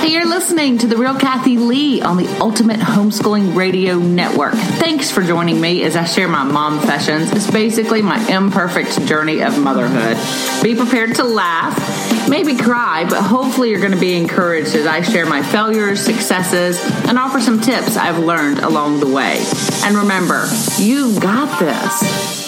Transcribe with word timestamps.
Hey, 0.00 0.12
you're 0.12 0.28
listening 0.28 0.78
to 0.78 0.86
The 0.86 0.96
Real 0.96 1.18
Kathy 1.18 1.58
Lee 1.58 2.00
on 2.00 2.18
the 2.18 2.28
Ultimate 2.38 2.78
Homeschooling 2.78 3.56
Radio 3.56 3.98
Network. 3.98 4.54
Thanks 4.54 5.10
for 5.10 5.24
joining 5.24 5.60
me 5.60 5.82
as 5.82 5.96
I 5.96 6.04
share 6.04 6.28
my 6.28 6.44
mom 6.44 6.80
sessions. 6.82 7.32
It's 7.32 7.50
basically 7.50 8.00
my 8.00 8.24
imperfect 8.28 9.04
journey 9.06 9.42
of 9.42 9.58
motherhood. 9.58 10.16
Be 10.62 10.76
prepared 10.76 11.16
to 11.16 11.24
laugh, 11.24 12.28
maybe 12.28 12.56
cry, 12.56 13.06
but 13.10 13.22
hopefully 13.22 13.70
you're 13.70 13.80
going 13.80 13.92
to 13.92 13.98
be 13.98 14.16
encouraged 14.16 14.76
as 14.76 14.86
I 14.86 15.02
share 15.02 15.26
my 15.26 15.42
failures, 15.42 16.00
successes, 16.00 16.80
and 17.08 17.18
offer 17.18 17.40
some 17.40 17.60
tips 17.60 17.96
I've 17.96 18.20
learned 18.20 18.60
along 18.60 19.00
the 19.00 19.12
way. 19.12 19.44
And 19.82 19.96
remember, 19.96 20.46
you've 20.78 21.20
got 21.20 21.58
this. 21.58 22.38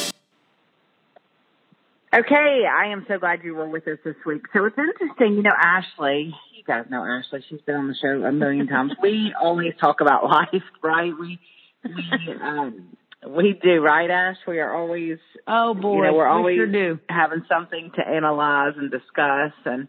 Okay, 2.12 2.64
I 2.66 2.86
am 2.86 3.04
so 3.06 3.18
glad 3.18 3.44
you 3.44 3.54
were 3.54 3.68
with 3.68 3.86
us 3.86 3.98
this 4.04 4.16
week. 4.26 4.42
So 4.52 4.64
it's 4.64 4.78
interesting, 4.78 5.34
you 5.34 5.42
know, 5.42 5.54
Ashley, 5.56 6.34
guys 6.70 6.84
know 6.88 7.04
Ashley. 7.04 7.44
She's 7.48 7.60
been 7.62 7.74
on 7.74 7.88
the 7.88 7.96
show 8.00 8.24
a 8.24 8.30
million 8.30 8.68
times. 8.68 8.92
We 9.02 9.34
always 9.40 9.72
talk 9.80 10.00
about 10.00 10.24
life, 10.24 10.62
right? 10.82 11.12
We 11.18 11.40
we 11.84 12.32
um 12.40 12.96
we 13.26 13.58
do, 13.60 13.80
right, 13.80 14.08
Ash? 14.08 14.36
We 14.46 14.60
are 14.60 14.72
always 14.72 15.18
oh 15.48 15.74
boy, 15.74 15.96
you 15.96 16.02
know, 16.04 16.14
we're 16.14 16.28
always 16.28 16.58
we 16.60 16.72
sure 16.72 17.00
having 17.08 17.44
something 17.48 17.90
to 17.96 18.08
analyze 18.08 18.74
and 18.76 18.88
discuss. 18.88 19.52
And 19.64 19.88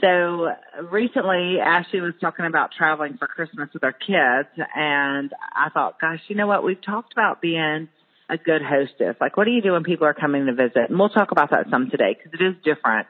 so 0.00 0.48
recently, 0.90 1.60
Ashley 1.64 2.00
was 2.00 2.14
talking 2.20 2.44
about 2.44 2.70
traveling 2.76 3.16
for 3.16 3.28
Christmas 3.28 3.68
with 3.72 3.84
our 3.84 3.92
kids, 3.92 4.48
and 4.74 5.30
I 5.54 5.68
thought, 5.72 6.00
gosh, 6.00 6.20
you 6.26 6.34
know 6.34 6.48
what? 6.48 6.64
We've 6.64 6.82
talked 6.82 7.12
about 7.12 7.40
being 7.40 7.88
a 8.28 8.36
good 8.36 8.62
hostess. 8.62 9.14
Like, 9.20 9.36
what 9.36 9.44
do 9.44 9.52
you 9.52 9.62
do 9.62 9.72
when 9.72 9.84
people 9.84 10.08
are 10.08 10.14
coming 10.14 10.46
to 10.46 10.54
visit? 10.54 10.90
And 10.90 10.98
we'll 10.98 11.08
talk 11.08 11.30
about 11.30 11.50
that 11.50 11.66
some 11.70 11.88
today 11.88 12.16
because 12.18 12.38
it 12.38 12.44
is 12.44 12.54
different 12.64 13.06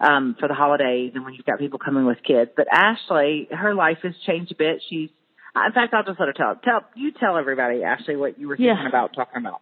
um, 0.00 0.36
for 0.38 0.48
the 0.48 0.54
holidays 0.54 1.12
and 1.14 1.24
when 1.24 1.34
you've 1.34 1.46
got 1.46 1.58
people 1.58 1.78
coming 1.78 2.06
with 2.06 2.18
kids. 2.26 2.50
But 2.56 2.66
Ashley, 2.70 3.48
her 3.50 3.74
life 3.74 3.98
has 4.02 4.14
changed 4.26 4.52
a 4.52 4.54
bit. 4.54 4.82
She's, 4.88 5.08
in 5.54 5.72
fact, 5.72 5.94
I'll 5.94 6.04
just 6.04 6.20
let 6.20 6.26
her 6.26 6.32
tell. 6.34 6.54
Tell 6.62 6.80
you 6.94 7.12
tell 7.12 7.36
everybody, 7.36 7.82
Ashley, 7.82 8.16
what 8.16 8.38
you 8.38 8.48
were 8.48 8.56
thinking 8.56 8.76
Yeah. 8.76 8.88
about 8.88 9.14
talking 9.14 9.40
about. 9.40 9.60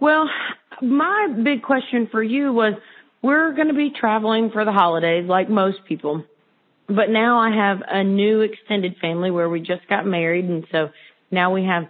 Well, 0.00 0.28
my 0.82 1.28
big 1.42 1.62
question 1.62 2.08
for 2.10 2.22
you 2.22 2.52
was 2.52 2.74
we're 3.22 3.54
going 3.54 3.68
to 3.68 3.74
be 3.74 3.90
traveling 3.98 4.50
for 4.50 4.64
the 4.64 4.72
holidays 4.72 5.24
like 5.26 5.48
most 5.48 5.78
people. 5.88 6.24
But 6.86 7.08
now 7.08 7.38
I 7.38 7.50
have 7.56 7.78
a 7.88 8.04
new 8.04 8.42
extended 8.42 8.96
family 9.00 9.30
where 9.30 9.48
we 9.48 9.60
just 9.60 9.88
got 9.88 10.04
married 10.04 10.44
and 10.44 10.66
so 10.70 10.90
now 11.30 11.54
we 11.54 11.64
have 11.64 11.84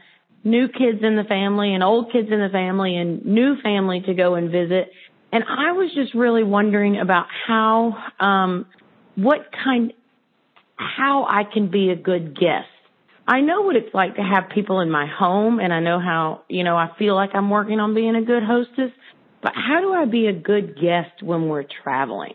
new 0.45 0.69
kids 0.69 0.99
in 1.03 1.17
the 1.17 1.25
family 1.25 1.75
and 1.75 1.83
old 1.83 2.13
kids 2.13 2.29
in 2.31 2.39
the 2.39 2.51
family 2.51 2.97
and 2.97 3.25
new 3.25 3.57
family 3.63 4.03
to 4.07 4.15
go 4.15 4.35
and 4.37 4.53
visit. 4.53 4.91
And 5.35 5.43
I 5.49 5.73
was 5.73 5.93
just 5.93 6.15
really 6.15 6.45
wondering 6.45 6.97
about 7.01 7.27
how 7.47 7.97
um 8.21 8.67
what 9.17 9.51
kind 9.53 9.93
how 10.77 11.27
I 11.29 11.43
can 11.43 11.71
be 11.71 11.91
a 11.91 11.97
good 11.97 12.39
guest. 12.39 12.69
I 13.27 13.41
know 13.41 13.63
what 13.63 13.75
it's 13.75 13.93
like 13.93 14.15
to 14.15 14.23
have 14.23 14.51
people 14.55 14.81
in 14.81 14.91
my 14.91 15.07
home 15.07 15.59
and 15.59 15.73
I 15.73 15.81
know 15.81 15.99
how, 15.99 16.43
you 16.49 16.63
know, 16.63 16.77
I 16.77 16.91
feel 16.99 17.17
like 17.17 17.31
I'm 17.35 17.51
working 17.51 17.81
on 17.81 17.95
being 17.95 18.15
a 18.15 18.23
good 18.23 18.45
hostess, 18.45 18.93
but 19.43 19.53
how 19.57 19.81
do 19.81 19.93
I 19.93 20.05
be 20.05 20.27
a 20.27 20.33
good 20.33 20.77
guest 20.77 21.21
when 21.21 21.49
we're 21.49 21.65
traveling? 21.83 22.35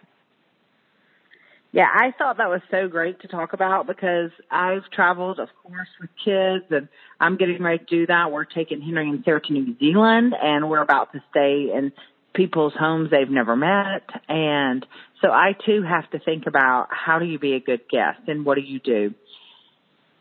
Yeah, 1.72 1.88
I 1.94 2.12
thought 2.18 2.38
that 2.38 2.50
was 2.50 2.62
so 2.72 2.88
great 2.88 3.22
to 3.22 3.28
talk 3.28 3.54
about 3.54 3.86
because 3.88 4.32
I've 4.50 4.90
traveled, 4.92 5.40
of 5.40 5.50
course, 5.64 5.88
with 6.02 6.10
kids 6.26 6.66
and 6.72 6.90
I'm 7.20 7.38
getting 7.38 7.62
ready 7.62 7.78
to 7.78 7.86
do 7.86 8.08
that. 8.08 8.32
We're 8.32 8.46
taking 8.46 8.82
Henry 8.82 9.08
and 9.08 9.24
Sarah 9.24 9.40
to 9.40 9.54
New 9.54 9.78
Zealand 9.78 10.34
and 10.42 10.70
we're 10.70 10.82
about 10.82 11.14
to 11.14 11.24
stay 11.30 11.72
in 11.74 11.94
people's 12.34 12.74
homes 12.78 13.10
they've 13.12 13.30
never 13.30 13.56
met. 13.56 14.04
And 14.28 14.86
so 15.22 15.30
I 15.30 15.56
too 15.66 15.84
have 15.84 16.10
to 16.12 16.20
think 16.20 16.48
about 16.48 16.88
how 16.92 17.20
do 17.20 17.26
you 17.26 17.40
be 17.40 17.54
a 17.54 17.60
good 17.60 17.82
guest 17.90 18.20
and 18.28 18.46
what 18.46 18.56
do 18.56 18.62
you 18.62 18.80
do? 18.80 19.14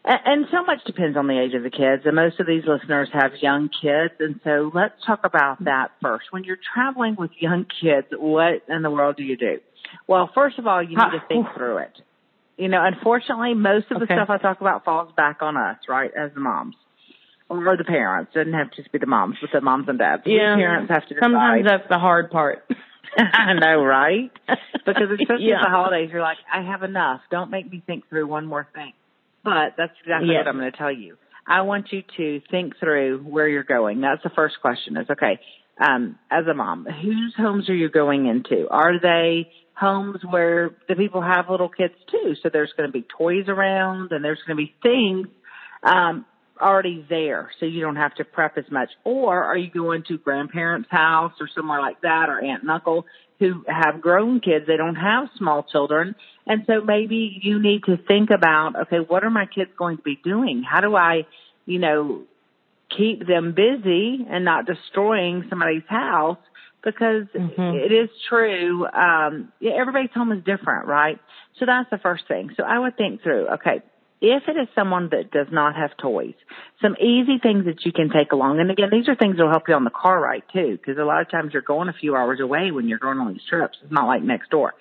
And 0.04 0.46
so 0.50 0.64
much 0.64 0.84
depends 0.86 1.18
on 1.18 1.26
the 1.26 1.38
age 1.38 1.54
of 1.54 1.62
the 1.62 1.70
kids. 1.70 2.04
And 2.06 2.16
most 2.16 2.40
of 2.40 2.46
these 2.46 2.62
listeners 2.66 3.10
have 3.12 3.32
young 3.42 3.68
kids. 3.68 4.14
And 4.20 4.40
so 4.42 4.70
let's 4.72 4.94
talk 5.04 5.20
about 5.24 5.62
that 5.64 5.90
first. 6.00 6.26
When 6.30 6.44
you're 6.44 6.58
traveling 6.74 7.16
with 7.18 7.30
young 7.38 7.66
kids, 7.80 8.06
what 8.12 8.62
in 8.68 8.82
the 8.82 8.90
world 8.90 9.16
do 9.16 9.22
you 9.22 9.36
do? 9.36 9.58
Well, 10.06 10.30
first 10.34 10.58
of 10.58 10.66
all, 10.66 10.82
you 10.82 10.90
need 10.90 10.96
to 10.96 11.22
think 11.28 11.46
ah, 11.50 11.54
through 11.54 11.78
it. 11.78 11.92
You 12.56 12.68
know, 12.68 12.82
unfortunately, 12.82 13.54
most 13.54 13.90
of 13.90 13.98
the 13.98 14.04
Okay. 14.04 14.14
stuff 14.14 14.30
I 14.30 14.38
talk 14.38 14.60
about 14.60 14.84
falls 14.84 15.12
back 15.14 15.42
on 15.42 15.56
us, 15.56 15.76
right, 15.88 16.10
as 16.16 16.32
the 16.32 16.40
moms 16.40 16.74
or 17.48 17.76
the 17.76 17.84
parents. 17.84 18.32
Doesn't 18.34 18.52
have 18.52 18.70
to 18.70 18.76
just 18.76 18.92
be 18.92 18.98
the 18.98 19.06
moms, 19.06 19.36
but 19.40 19.50
the 19.52 19.60
moms 19.60 19.88
and 19.88 19.98
dads. 19.98 20.22
We 20.26 20.36
Yeah. 20.36 20.56
parents 20.56 20.90
have 20.90 21.02
to 21.08 21.14
decide. 21.14 21.24
Sometimes 21.24 21.64
that's 21.66 21.88
the 21.88 21.98
hard 21.98 22.30
part. 22.30 22.64
I 23.16 23.54
know, 23.54 23.82
right? 23.84 24.30
Because 24.86 25.10
especially 25.10 25.46
Yeah. 25.48 25.60
at 25.60 25.64
the 25.64 25.70
holidays, 25.70 26.10
you're 26.12 26.20
like, 26.22 26.38
I 26.52 26.62
have 26.62 26.82
enough. 26.82 27.20
Don't 27.30 27.50
make 27.50 27.70
me 27.70 27.82
think 27.86 28.08
through 28.08 28.26
one 28.26 28.46
more 28.46 28.66
thing. 28.74 28.92
But 29.44 29.74
that's 29.76 29.92
exactly 30.00 30.28
Yes. 30.32 30.40
what 30.44 30.48
I'm 30.48 30.58
going 30.58 30.70
to 30.70 30.76
tell 30.76 30.92
you. 30.92 31.16
I 31.46 31.62
want 31.62 31.90
you 31.92 32.02
to 32.18 32.40
think 32.50 32.76
through 32.78 33.20
where 33.20 33.48
you're 33.48 33.64
going. 33.64 34.02
That's 34.02 34.22
the 34.22 34.28
first 34.30 34.60
question 34.60 34.98
is, 34.98 35.08
okay, 35.08 35.40
um, 35.80 36.18
as 36.30 36.46
a 36.46 36.52
mom, 36.54 36.84
whose 36.84 37.34
homes 37.36 37.70
are 37.70 37.74
you 37.74 37.88
going 37.88 38.26
into? 38.26 38.68
Are 38.68 39.00
they 39.00 39.50
homes 39.74 40.18
where 40.28 40.72
the 40.88 40.96
people 40.96 41.22
have 41.22 41.48
little 41.48 41.70
kids 41.70 41.94
too? 42.10 42.34
So 42.42 42.50
there's 42.52 42.72
going 42.76 42.88
to 42.88 42.92
be 42.92 43.06
toys 43.16 43.48
around 43.48 44.12
and 44.12 44.22
there's 44.22 44.40
going 44.46 44.58
to 44.58 44.62
be 44.62 44.74
things, 44.82 45.28
um, 45.82 46.26
already 46.60 47.04
there 47.08 47.50
so 47.58 47.66
you 47.66 47.80
don't 47.80 47.96
have 47.96 48.14
to 48.16 48.24
prep 48.24 48.58
as 48.58 48.64
much? 48.70 48.90
Or 49.04 49.44
are 49.44 49.56
you 49.56 49.70
going 49.70 50.04
to 50.08 50.18
grandparents' 50.18 50.88
house 50.90 51.32
or 51.40 51.48
somewhere 51.54 51.80
like 51.80 52.00
that 52.02 52.28
or 52.28 52.42
aunt 52.42 52.62
and 52.62 52.70
uncle 52.70 53.06
who 53.38 53.64
have 53.68 54.00
grown 54.00 54.40
kids? 54.40 54.66
They 54.66 54.76
don't 54.76 54.96
have 54.96 55.28
small 55.36 55.62
children. 55.62 56.14
And 56.46 56.64
so 56.66 56.80
maybe 56.80 57.40
you 57.42 57.60
need 57.60 57.84
to 57.84 57.96
think 57.96 58.30
about, 58.30 58.74
okay, 58.82 58.98
what 58.98 59.24
are 59.24 59.30
my 59.30 59.46
kids 59.46 59.70
going 59.78 59.98
to 59.98 60.02
be 60.02 60.18
doing? 60.22 60.62
How 60.62 60.80
do 60.80 60.96
I, 60.96 61.26
you 61.66 61.78
know, 61.78 62.22
keep 62.96 63.26
them 63.26 63.52
busy 63.54 64.26
and 64.28 64.44
not 64.44 64.66
destroying 64.66 65.44
somebody's 65.50 65.86
house? 65.88 66.38
Because 66.82 67.26
Mhm. 67.34 67.74
it 67.74 67.92
is 67.92 68.08
true. 68.28 68.86
Um, 68.86 69.52
yeah, 69.60 69.72
everybody's 69.72 70.12
home 70.12 70.32
is 70.32 70.42
different, 70.44 70.86
right? 70.86 71.18
So 71.58 71.66
that's 71.66 71.90
the 71.90 71.98
first 71.98 72.26
thing. 72.28 72.54
So 72.56 72.62
I 72.62 72.78
would 72.78 72.96
think 72.96 73.22
through, 73.22 73.48
okay, 73.54 73.82
if 74.20 74.42
it 74.48 74.56
is 74.56 74.68
someone 74.74 75.08
that 75.10 75.30
does 75.30 75.46
not 75.50 75.76
have 75.76 75.96
toys, 75.96 76.34
some 76.82 76.96
easy 77.00 77.38
things 77.42 77.64
that 77.66 77.84
you 77.84 77.92
can 77.92 78.10
take 78.10 78.32
along. 78.32 78.60
And 78.60 78.70
again, 78.70 78.88
these 78.90 79.08
are 79.08 79.14
things 79.14 79.36
that 79.36 79.44
will 79.44 79.50
help 79.50 79.68
you 79.68 79.74
on 79.74 79.84
the 79.84 79.90
car 79.90 80.20
ride 80.20 80.42
too, 80.52 80.76
because 80.76 80.98
a 80.98 81.04
lot 81.04 81.20
of 81.20 81.30
times 81.30 81.52
you're 81.52 81.62
going 81.62 81.88
a 81.88 81.92
few 81.92 82.14
hours 82.16 82.40
away 82.40 82.70
when 82.70 82.88
you're 82.88 82.98
going 82.98 83.18
on 83.18 83.32
these 83.32 83.42
trips. 83.48 83.78
It's 83.82 83.92
not 83.92 84.06
like 84.06 84.22
next 84.22 84.50
door. 84.50 84.74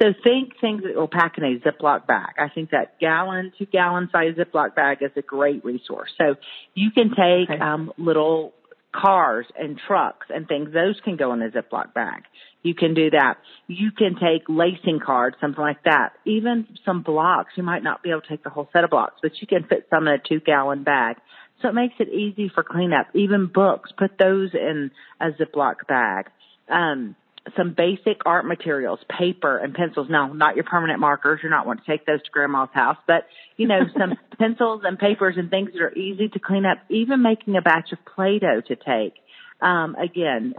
So 0.00 0.12
think 0.24 0.54
things 0.60 0.82
that 0.82 0.94
will 0.94 1.08
pack 1.08 1.38
in 1.38 1.44
a 1.44 1.58
Ziploc 1.58 2.06
bag. 2.06 2.34
I 2.38 2.48
think 2.48 2.70
that 2.70 2.98
gallon, 3.00 3.52
two 3.58 3.66
gallon 3.66 4.08
size 4.12 4.34
Ziploc 4.34 4.74
bag 4.74 4.98
is 5.02 5.10
a 5.16 5.22
great 5.22 5.64
resource. 5.64 6.10
So 6.18 6.36
you 6.74 6.90
can 6.90 7.10
take 7.10 7.50
Okay. 7.50 7.58
um, 7.60 7.92
little 7.96 8.52
cars 8.92 9.46
and 9.58 9.78
trucks 9.86 10.26
and 10.34 10.48
things. 10.48 10.72
Those 10.72 11.00
can 11.04 11.16
go 11.16 11.32
in 11.32 11.42
a 11.42 11.50
Ziploc 11.50 11.94
bag. 11.94 12.24
You 12.62 12.74
can 12.74 12.94
do 12.94 13.10
that. 13.10 13.38
You 13.66 13.90
can 13.90 14.14
take 14.14 14.42
lacing 14.48 15.00
cards, 15.04 15.36
something 15.40 15.60
like 15.60 15.82
that. 15.84 16.12
Even 16.26 16.66
some 16.84 17.02
blocks. 17.02 17.52
You 17.56 17.62
might 17.62 17.82
not 17.82 18.02
be 18.02 18.10
able 18.10 18.20
to 18.22 18.28
take 18.28 18.44
the 18.44 18.50
whole 18.50 18.68
set 18.72 18.84
of 18.84 18.90
blocks, 18.90 19.20
but 19.22 19.32
you 19.40 19.46
can 19.46 19.64
fit 19.64 19.86
some 19.90 20.06
in 20.08 20.14
a 20.14 20.18
two 20.18 20.40
gallon 20.40 20.82
bag. 20.82 21.16
So 21.62 21.68
it 21.68 21.74
makes 21.74 21.94
it 21.98 22.08
easy 22.08 22.50
for 22.54 22.62
cleanup. 22.62 23.08
Even 23.14 23.46
books, 23.46 23.92
put 23.96 24.18
those 24.18 24.50
in 24.54 24.90
a 25.20 25.30
Ziploc 25.30 25.86
bag. 25.88 26.26
Um, 26.68 27.16
some 27.56 27.74
basic 27.76 28.22
art 28.26 28.44
materials, 28.46 29.00
paper 29.18 29.58
and 29.58 29.74
pencils. 29.74 30.08
No, 30.10 30.32
not 30.32 30.56
your 30.56 30.64
permanent 30.64 31.00
markers. 31.00 31.40
You're 31.42 31.50
not 31.50 31.66
wanting 31.66 31.84
to 31.84 31.90
take 31.90 32.06
those 32.06 32.22
to 32.22 32.30
grandma's 32.30 32.68
house, 32.72 32.98
but 33.06 33.26
you 33.56 33.66
know, 33.66 33.80
some 33.98 34.14
pencils 34.38 34.82
and 34.84 34.98
papers 34.98 35.36
and 35.38 35.50
things 35.50 35.70
that 35.72 35.82
are 35.82 35.94
easy 35.94 36.28
to 36.28 36.38
clean 36.38 36.66
up. 36.66 36.78
Even 36.88 37.22
making 37.22 37.56
a 37.56 37.62
batch 37.62 37.92
of 37.92 37.98
Play-Doh 38.14 38.62
to 38.68 38.76
take. 38.76 39.14
Um, 39.60 39.94
again, 39.94 40.54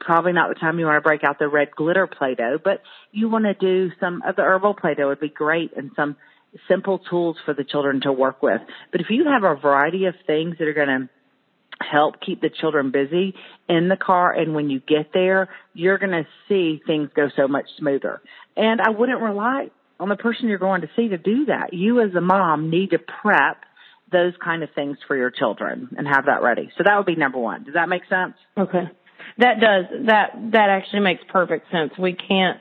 probably 0.00 0.32
not 0.32 0.50
the 0.50 0.56
time 0.56 0.78
you 0.78 0.84
want 0.84 0.96
to 0.96 1.06
break 1.06 1.24
out 1.24 1.38
the 1.38 1.48
red 1.48 1.70
glitter 1.70 2.06
Play-Doh, 2.06 2.58
but 2.62 2.82
you 3.10 3.30
want 3.30 3.44
to 3.44 3.54
do 3.54 3.90
some 3.98 4.22
of 4.26 4.36
the 4.36 4.42
herbal 4.42 4.74
Play-Doh 4.74 5.08
would 5.08 5.20
be 5.20 5.30
great 5.30 5.72
and 5.76 5.90
some 5.96 6.16
simple 6.68 6.98
tools 6.98 7.36
for 7.44 7.54
the 7.54 7.64
children 7.64 8.00
to 8.02 8.12
work 8.12 8.42
with. 8.42 8.60
But 8.92 9.00
if 9.00 9.08
you 9.10 9.24
have 9.24 9.42
a 9.42 9.58
variety 9.60 10.06
of 10.06 10.14
things 10.26 10.56
that 10.58 10.68
are 10.68 10.74
going 10.74 10.88
to 10.88 11.08
help 11.80 12.20
keep 12.24 12.40
the 12.40 12.50
children 12.50 12.90
busy 12.90 13.34
in 13.68 13.88
the 13.88 13.96
car 13.96 14.32
and 14.32 14.54
when 14.54 14.70
you 14.70 14.80
get 14.80 15.10
there, 15.12 15.48
you're 15.74 15.98
going 15.98 16.12
to 16.12 16.26
see 16.48 16.80
things 16.86 17.10
go 17.14 17.28
so 17.36 17.48
much 17.48 17.66
smoother. 17.78 18.20
And 18.56 18.80
I 18.80 18.90
wouldn't 18.90 19.20
rely 19.20 19.70
on 20.00 20.08
the 20.08 20.16
person 20.16 20.48
you're 20.48 20.58
going 20.58 20.82
to 20.82 20.90
see 20.96 21.08
to 21.08 21.18
do 21.18 21.46
that. 21.46 21.72
You 21.72 22.00
as 22.00 22.14
a 22.14 22.20
mom 22.20 22.70
need 22.70 22.90
to 22.90 22.98
prep 22.98 23.58
those 24.10 24.32
kind 24.42 24.62
of 24.62 24.70
things 24.74 24.98
for 25.06 25.16
your 25.16 25.30
children 25.30 25.94
and 25.98 26.06
have 26.06 26.26
that 26.26 26.42
ready. 26.42 26.70
So 26.78 26.84
that 26.84 26.96
would 26.96 27.06
be 27.06 27.16
number 27.16 27.38
one. 27.38 27.64
Does 27.64 27.74
that 27.74 27.88
make 27.88 28.02
sense? 28.08 28.34
Okay. 28.56 28.84
That 29.38 29.60
does. 29.60 30.06
That 30.06 30.30
that 30.52 30.70
actually 30.70 31.00
makes 31.00 31.22
perfect 31.28 31.70
sense. 31.70 31.92
We 31.98 32.14
can't 32.14 32.58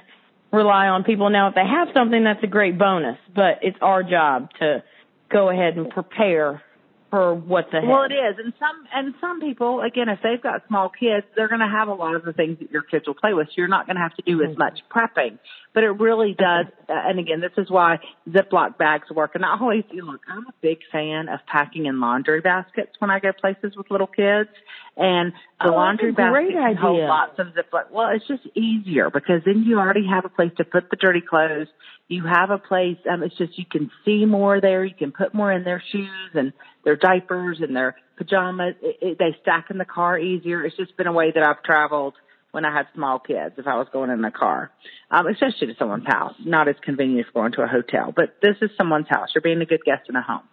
rely 0.51 0.87
on 0.87 1.03
people 1.03 1.29
now 1.29 1.49
if 1.49 1.55
they 1.55 1.65
have 1.65 1.89
something 1.93 2.23
that's 2.23 2.43
a 2.43 2.47
great 2.47 2.77
bonus, 2.77 3.17
but 3.33 3.59
it's 3.61 3.77
our 3.81 4.03
job 4.03 4.49
to 4.59 4.83
go 5.31 5.49
ahead 5.49 5.77
and 5.77 5.89
prepare 5.89 6.61
for 7.09 7.35
what's 7.35 7.71
ahead. 7.73 7.87
Well, 7.87 8.03
it 8.03 8.13
is, 8.13 8.35
and 8.43 8.53
some 8.59 8.85
and 8.93 9.13
some 9.21 9.39
people, 9.39 9.81
again, 9.81 10.09
if 10.09 10.19
they've 10.23 10.41
got 10.41 10.67
small 10.67 10.89
kids, 10.89 11.25
they're 11.35 11.47
going 11.47 11.61
to 11.61 11.67
have 11.67 11.87
a 11.87 11.93
lot 11.93 12.15
of 12.15 12.23
the 12.23 12.33
things 12.33 12.59
that 12.59 12.71
your 12.71 12.81
kids 12.81 13.07
will 13.07 13.15
play 13.15 13.33
with. 13.33 13.47
So 13.47 13.53
you're 13.57 13.67
not 13.67 13.85
going 13.85 13.95
to 13.95 14.01
have 14.01 14.15
to 14.15 14.23
do 14.25 14.41
as 14.43 14.49
mm-hmm. 14.49 14.59
much 14.59 14.79
prepping. 14.93 15.39
But 15.75 15.83
it 15.83 15.89
really 15.89 16.33
does. 16.33 16.67
Uh, 16.87 16.93
and 16.93 17.19
again, 17.19 17.41
this 17.41 17.51
is 17.57 17.69
why 17.69 17.97
Ziploc 18.29 18.77
bags 18.77 19.11
work. 19.11 19.31
And 19.35 19.43
I 19.43 19.57
always 19.59 19.83
look, 19.93 20.21
I'm 20.27 20.47
a 20.47 20.53
big 20.61 20.79
fan 20.89 21.27
of 21.27 21.41
packing 21.45 21.85
in 21.85 21.99
laundry 21.99 22.39
baskets 22.39 22.93
when 22.99 23.11
I 23.11 23.19
go 23.19 23.33
places 23.33 23.75
with 23.75 23.91
little 23.91 24.07
kids. 24.07 24.49
And 24.95 25.33
the 25.59 25.69
oh, 25.69 25.75
laundry 25.75 26.13
basket 26.13 26.53
can 26.53 26.77
hold 26.77 27.01
lots 27.01 27.37
of 27.39 27.47
Ziploc. 27.47 27.91
Well, 27.91 28.07
it's 28.15 28.25
just 28.25 28.47
easier 28.55 29.09
because 29.09 29.41
then 29.45 29.65
you 29.67 29.77
already 29.77 30.07
have 30.09 30.23
a 30.23 30.29
place 30.29 30.51
to 30.57 30.63
put 30.63 30.89
the 30.89 30.95
dirty 30.95 31.21
clothes. 31.21 31.67
You 32.07 32.23
have 32.25 32.51
a 32.51 32.57
place, 32.57 32.97
um, 33.11 33.21
it's 33.21 33.37
just 33.37 33.57
you 33.57 33.65
can 33.69 33.91
see 34.05 34.25
more 34.25 34.61
there. 34.61 34.85
You 34.85 34.95
can 34.97 35.11
put 35.11 35.33
more 35.33 35.51
in 35.51 35.65
their 35.65 35.83
shoes 35.91 36.29
and 36.33 36.53
their 36.85 36.95
diapers 36.95 37.59
and 37.61 37.75
their 37.75 37.97
pajamas. 38.17 38.75
It, 38.81 38.97
it, 39.01 39.19
they 39.19 39.35
stack 39.41 39.65
in 39.69 39.77
the 39.77 39.85
car 39.85 40.17
easier. 40.17 40.63
It's 40.63 40.77
just 40.77 40.95
been 40.95 41.07
a 41.07 41.13
way 41.13 41.31
that 41.35 41.43
I've 41.43 41.61
traveled 41.63 42.13
when 42.55 42.63
I 42.63 42.73
had 42.73 42.87
small 42.95 43.19
kids 43.19 43.55
if 43.57 43.67
I 43.67 43.75
was 43.75 43.87
going 43.91 44.09
in 44.09 44.21
the 44.21 44.31
car, 44.31 44.71
um, 45.11 45.27
especially 45.27 45.67
to 45.67 45.75
someone's 45.77 46.05
house. 46.07 46.33
Not 46.39 46.69
as 46.69 46.75
convenient 46.81 47.27
as 47.27 47.33
going 47.33 47.51
to 47.51 47.63
a 47.63 47.67
hotel, 47.67 48.13
but 48.15 48.37
this 48.41 48.55
is 48.61 48.69
someone's 48.77 49.09
house. 49.09 49.27
You're 49.35 49.41
being 49.41 49.61
a 49.61 49.65
good 49.65 49.81
guest 49.85 50.03
in 50.07 50.15
a 50.15 50.21
home. 50.21 50.47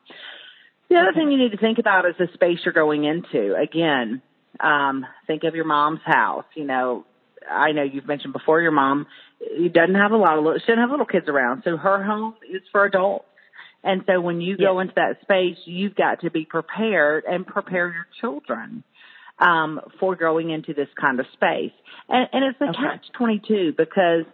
The 0.90 0.96
other 0.96 1.12
thing 1.14 1.30
you 1.30 1.38
need 1.38 1.52
to 1.52 1.58
think 1.58 1.78
about 1.78 2.04
is 2.04 2.16
the 2.18 2.26
space 2.34 2.58
you're 2.64 2.74
going 2.74 3.04
into. 3.04 3.54
Again, 3.54 4.20
um, 4.58 5.06
think 5.28 5.44
of 5.44 5.54
your 5.54 5.64
mom's 5.64 6.00
house. 6.04 6.44
You 6.56 6.64
know, 6.64 7.06
I 7.48 7.70
know 7.70 7.84
you've 7.84 8.08
mentioned 8.08 8.32
before 8.32 8.60
your 8.60 8.72
mom 8.72 9.06
doesn't 9.72 9.94
have 9.94 10.10
a 10.10 10.16
lot 10.16 10.38
of, 10.38 10.44
she 10.60 10.72
doesn't 10.72 10.80
have 10.80 10.90
little 10.90 11.06
kids 11.06 11.28
around. 11.28 11.62
So 11.64 11.76
her 11.76 12.02
home 12.02 12.34
is 12.52 12.62
for 12.72 12.84
adults. 12.84 13.26
And 13.84 14.02
so 14.08 14.20
when 14.20 14.40
you 14.40 14.56
go 14.56 14.80
into 14.80 14.94
that 14.96 15.20
space, 15.22 15.58
you've 15.66 15.94
got 15.94 16.20
to 16.22 16.30
be 16.30 16.44
prepared 16.44 17.24
and 17.28 17.46
prepare 17.46 17.92
your 17.92 18.06
children 18.20 18.82
um, 19.42 19.80
for 19.98 20.14
going 20.16 20.50
into 20.50 20.72
this 20.72 20.88
kind 20.98 21.20
of 21.20 21.26
space. 21.32 21.72
And, 22.08 22.28
and 22.32 22.44
it's 22.44 22.60
a 22.60 22.64
okay. 22.64 22.78
catch 22.78 23.04
22 23.18 23.74
because 23.76 24.24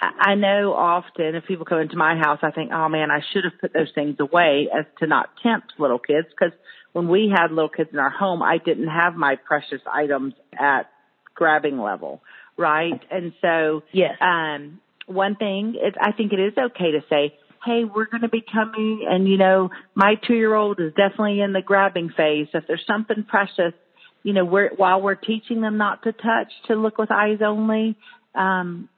I 0.00 0.34
know 0.34 0.74
often 0.74 1.34
if 1.34 1.44
people 1.46 1.64
come 1.64 1.80
into 1.80 1.96
my 1.96 2.16
house, 2.16 2.38
I 2.42 2.50
think, 2.50 2.70
oh 2.72 2.88
man, 2.88 3.10
I 3.10 3.20
should 3.32 3.44
have 3.44 3.60
put 3.60 3.72
those 3.72 3.90
things 3.94 4.16
away 4.20 4.68
as 4.76 4.84
to 5.00 5.06
not 5.06 5.30
tempt 5.42 5.72
little 5.78 5.98
kids. 5.98 6.28
Because 6.30 6.56
when 6.92 7.08
we 7.08 7.32
had 7.34 7.50
little 7.50 7.68
kids 7.68 7.90
in 7.92 7.98
our 7.98 8.10
home, 8.10 8.42
I 8.42 8.58
didn't 8.58 8.88
have 8.88 9.14
my 9.14 9.36
precious 9.36 9.80
items 9.92 10.34
at 10.58 10.90
grabbing 11.34 11.80
level, 11.80 12.22
right? 12.56 13.00
And 13.10 13.32
so, 13.40 13.82
yes. 13.92 14.12
um, 14.20 14.80
one 15.06 15.34
thing 15.36 15.74
is, 15.74 15.94
I 16.00 16.12
think 16.12 16.32
it 16.32 16.40
is 16.40 16.52
okay 16.56 16.92
to 16.92 17.00
say, 17.10 17.34
hey, 17.64 17.84
we're 17.84 18.06
going 18.06 18.22
to 18.22 18.28
be 18.28 18.44
coming, 18.52 19.06
and 19.08 19.26
you 19.26 19.38
know, 19.38 19.70
my 19.94 20.16
two 20.26 20.34
year 20.34 20.54
old 20.54 20.80
is 20.80 20.92
definitely 20.94 21.40
in 21.40 21.54
the 21.54 21.62
grabbing 21.62 22.10
phase. 22.14 22.46
If 22.52 22.64
there's 22.66 22.84
something 22.86 23.24
precious 23.26 23.72
you 24.24 24.32
know, 24.32 24.44
we're, 24.44 24.70
while 24.74 25.00
we're 25.00 25.14
teaching 25.14 25.60
them 25.60 25.78
not 25.78 26.02
to 26.02 26.12
touch, 26.12 26.50
to 26.66 26.74
look 26.74 26.98
with 26.98 27.12
eyes 27.12 27.38
only, 27.44 27.96
um, 28.34 28.88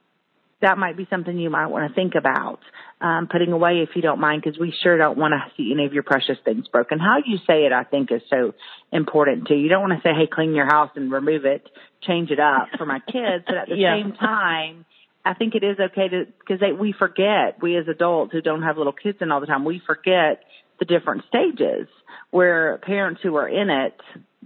that 0.62 0.78
might 0.78 0.96
be 0.96 1.06
something 1.10 1.38
you 1.38 1.50
might 1.50 1.66
want 1.66 1.88
to 1.88 1.94
think 1.94 2.14
about 2.14 2.60
um, 3.00 3.28
putting 3.30 3.52
away 3.52 3.84
if 3.86 3.90
you 3.94 4.00
don't 4.00 4.20
mind, 4.20 4.42
because 4.42 4.58
we 4.58 4.72
sure 4.82 4.96
don't 4.96 5.18
want 5.18 5.32
to 5.32 5.52
see 5.56 5.70
any 5.74 5.84
of 5.84 5.92
your 5.92 6.02
precious 6.02 6.38
things 6.44 6.66
broken. 6.68 6.98
How 6.98 7.18
you 7.24 7.36
say 7.46 7.66
it, 7.66 7.72
I 7.72 7.84
think, 7.84 8.10
is 8.10 8.22
so 8.30 8.54
important 8.90 9.48
too. 9.48 9.54
You 9.54 9.68
don't 9.68 9.86
want 9.86 10.00
to 10.02 10.08
say, 10.08 10.14
"Hey, 10.14 10.26
clean 10.26 10.54
your 10.54 10.64
house 10.64 10.90
and 10.96 11.12
remove 11.12 11.44
it, 11.44 11.68
change 12.02 12.30
it 12.30 12.40
up 12.40 12.68
for 12.78 12.86
my 12.86 13.00
kids," 13.00 13.44
but 13.46 13.56
at 13.56 13.68
the 13.68 13.74
yeah. 13.76 14.00
same 14.00 14.12
time, 14.14 14.86
I 15.26 15.34
think 15.34 15.54
it 15.54 15.62
is 15.62 15.76
okay 15.78 16.08
to 16.08 16.26
because 16.38 16.62
we 16.80 16.94
forget 16.98 17.60
we 17.60 17.76
as 17.76 17.86
adults 17.86 18.32
who 18.32 18.40
don't 18.40 18.62
have 18.62 18.78
little 18.78 18.94
kids 18.94 19.18
in 19.20 19.30
all 19.30 19.40
the 19.40 19.46
time, 19.46 19.66
we 19.66 19.82
forget 19.86 20.42
the 20.78 20.84
different 20.84 21.24
stages 21.28 21.88
where 22.30 22.78
parents 22.78 23.20
who 23.22 23.36
are 23.36 23.48
in 23.48 23.70
it 23.70 23.94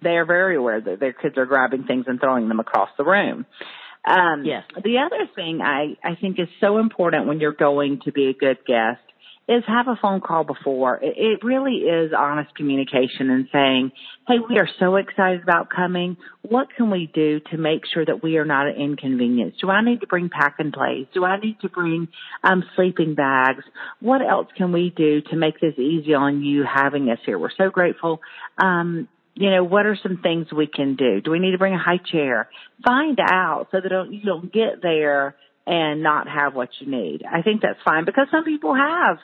they 0.03 0.17
are 0.17 0.25
very 0.25 0.56
aware 0.56 0.81
that 0.81 1.00
their 1.00 1.12
kids 1.12 1.37
are 1.37 1.47
grabbing 1.47 1.85
things 1.85 2.06
and 2.09 2.21
throwing 2.21 2.49
them 2.49 2.61
across 2.61 2.88
the 2.97 3.05
room. 3.05 3.44
Um, 4.05 4.44
yes. 4.44 4.65
The 4.75 4.99
other 4.99 5.29
thing 5.35 5.61
I, 5.62 5.97
I 6.03 6.15
think 6.19 6.38
is 6.38 6.49
so 6.61 6.79
important 6.79 7.27
when 7.27 7.38
you're 7.38 7.53
going 7.53 8.00
to 8.05 8.12
be 8.12 8.29
a 8.29 8.32
good 8.32 8.59
guest 8.67 9.00
is 9.50 9.64
have 9.67 9.88
a 9.88 9.99
phone 10.00 10.20
call 10.20 10.44
before. 10.44 11.00
It, 11.02 11.43
really 11.43 11.79
is 11.79 12.12
honest 12.17 12.55
communication 12.55 13.31
and 13.31 13.49
saying, 13.52 13.91
Hey, 14.29 14.37
we 14.49 14.58
are 14.58 14.69
so 14.79 14.94
excited 14.94 15.43
about 15.43 15.69
coming. 15.75 16.17
What 16.43 16.69
can 16.76 16.88
we 16.91 17.11
do 17.12 17.41
to 17.50 17.58
make 17.58 17.82
sure 17.93 18.05
that 18.05 18.23
we 18.23 18.37
are 18.37 18.44
not 18.44 18.69
an 18.69 18.76
inconvenience? 18.76 19.56
Do 19.61 19.69
I 19.69 19.82
need 19.82 20.02
to 20.02 20.06
bring 20.06 20.29
pack 20.29 20.56
and 20.61 20.73
plays? 20.73 21.06
Do 21.12 21.25
I 21.25 21.41
need 21.41 21.58
to 21.62 21.69
bring 21.69 22.06
um, 22.44 22.62
sleeping 22.76 23.17
bags? 23.17 23.64
What 23.99 24.23
else 24.23 24.47
can 24.56 24.70
we 24.70 24.93
do 24.97 25.20
to 25.31 25.37
make 25.37 25.58
this 25.58 25.76
easy 25.79 26.14
on 26.14 26.44
you 26.44 26.62
having 26.64 27.11
us 27.11 27.19
here? 27.26 27.37
We're 27.37 27.50
so 27.58 27.70
grateful. 27.70 28.20
Um, 28.56 29.08
you 29.35 29.50
know, 29.50 29.64
what 29.64 29.85
are 29.85 29.99
some 30.00 30.19
things 30.23 30.52
we 30.52 30.69
can 30.69 30.94
do? 30.94 31.20
Do 31.20 31.32
we 31.32 31.41
need 31.41 31.52
to 31.52 31.58
bring 31.58 31.75
a 31.75 31.79
high 31.79 31.99
chair? 31.99 32.49
Find 32.85 33.19
out 33.20 33.69
so 33.73 33.81
that 33.81 34.06
you 34.11 34.23
don't 34.23 34.52
get 34.52 34.81
there 34.81 35.35
and 35.67 36.05
not 36.05 36.29
have 36.29 36.55
what 36.55 36.69
you 36.79 36.88
need. 36.88 37.23
I 37.25 37.43
think 37.43 37.62
that's 37.62 37.79
fine 37.85 38.05
because 38.05 38.29
some 38.31 38.44
people 38.44 38.75
have 38.75 39.19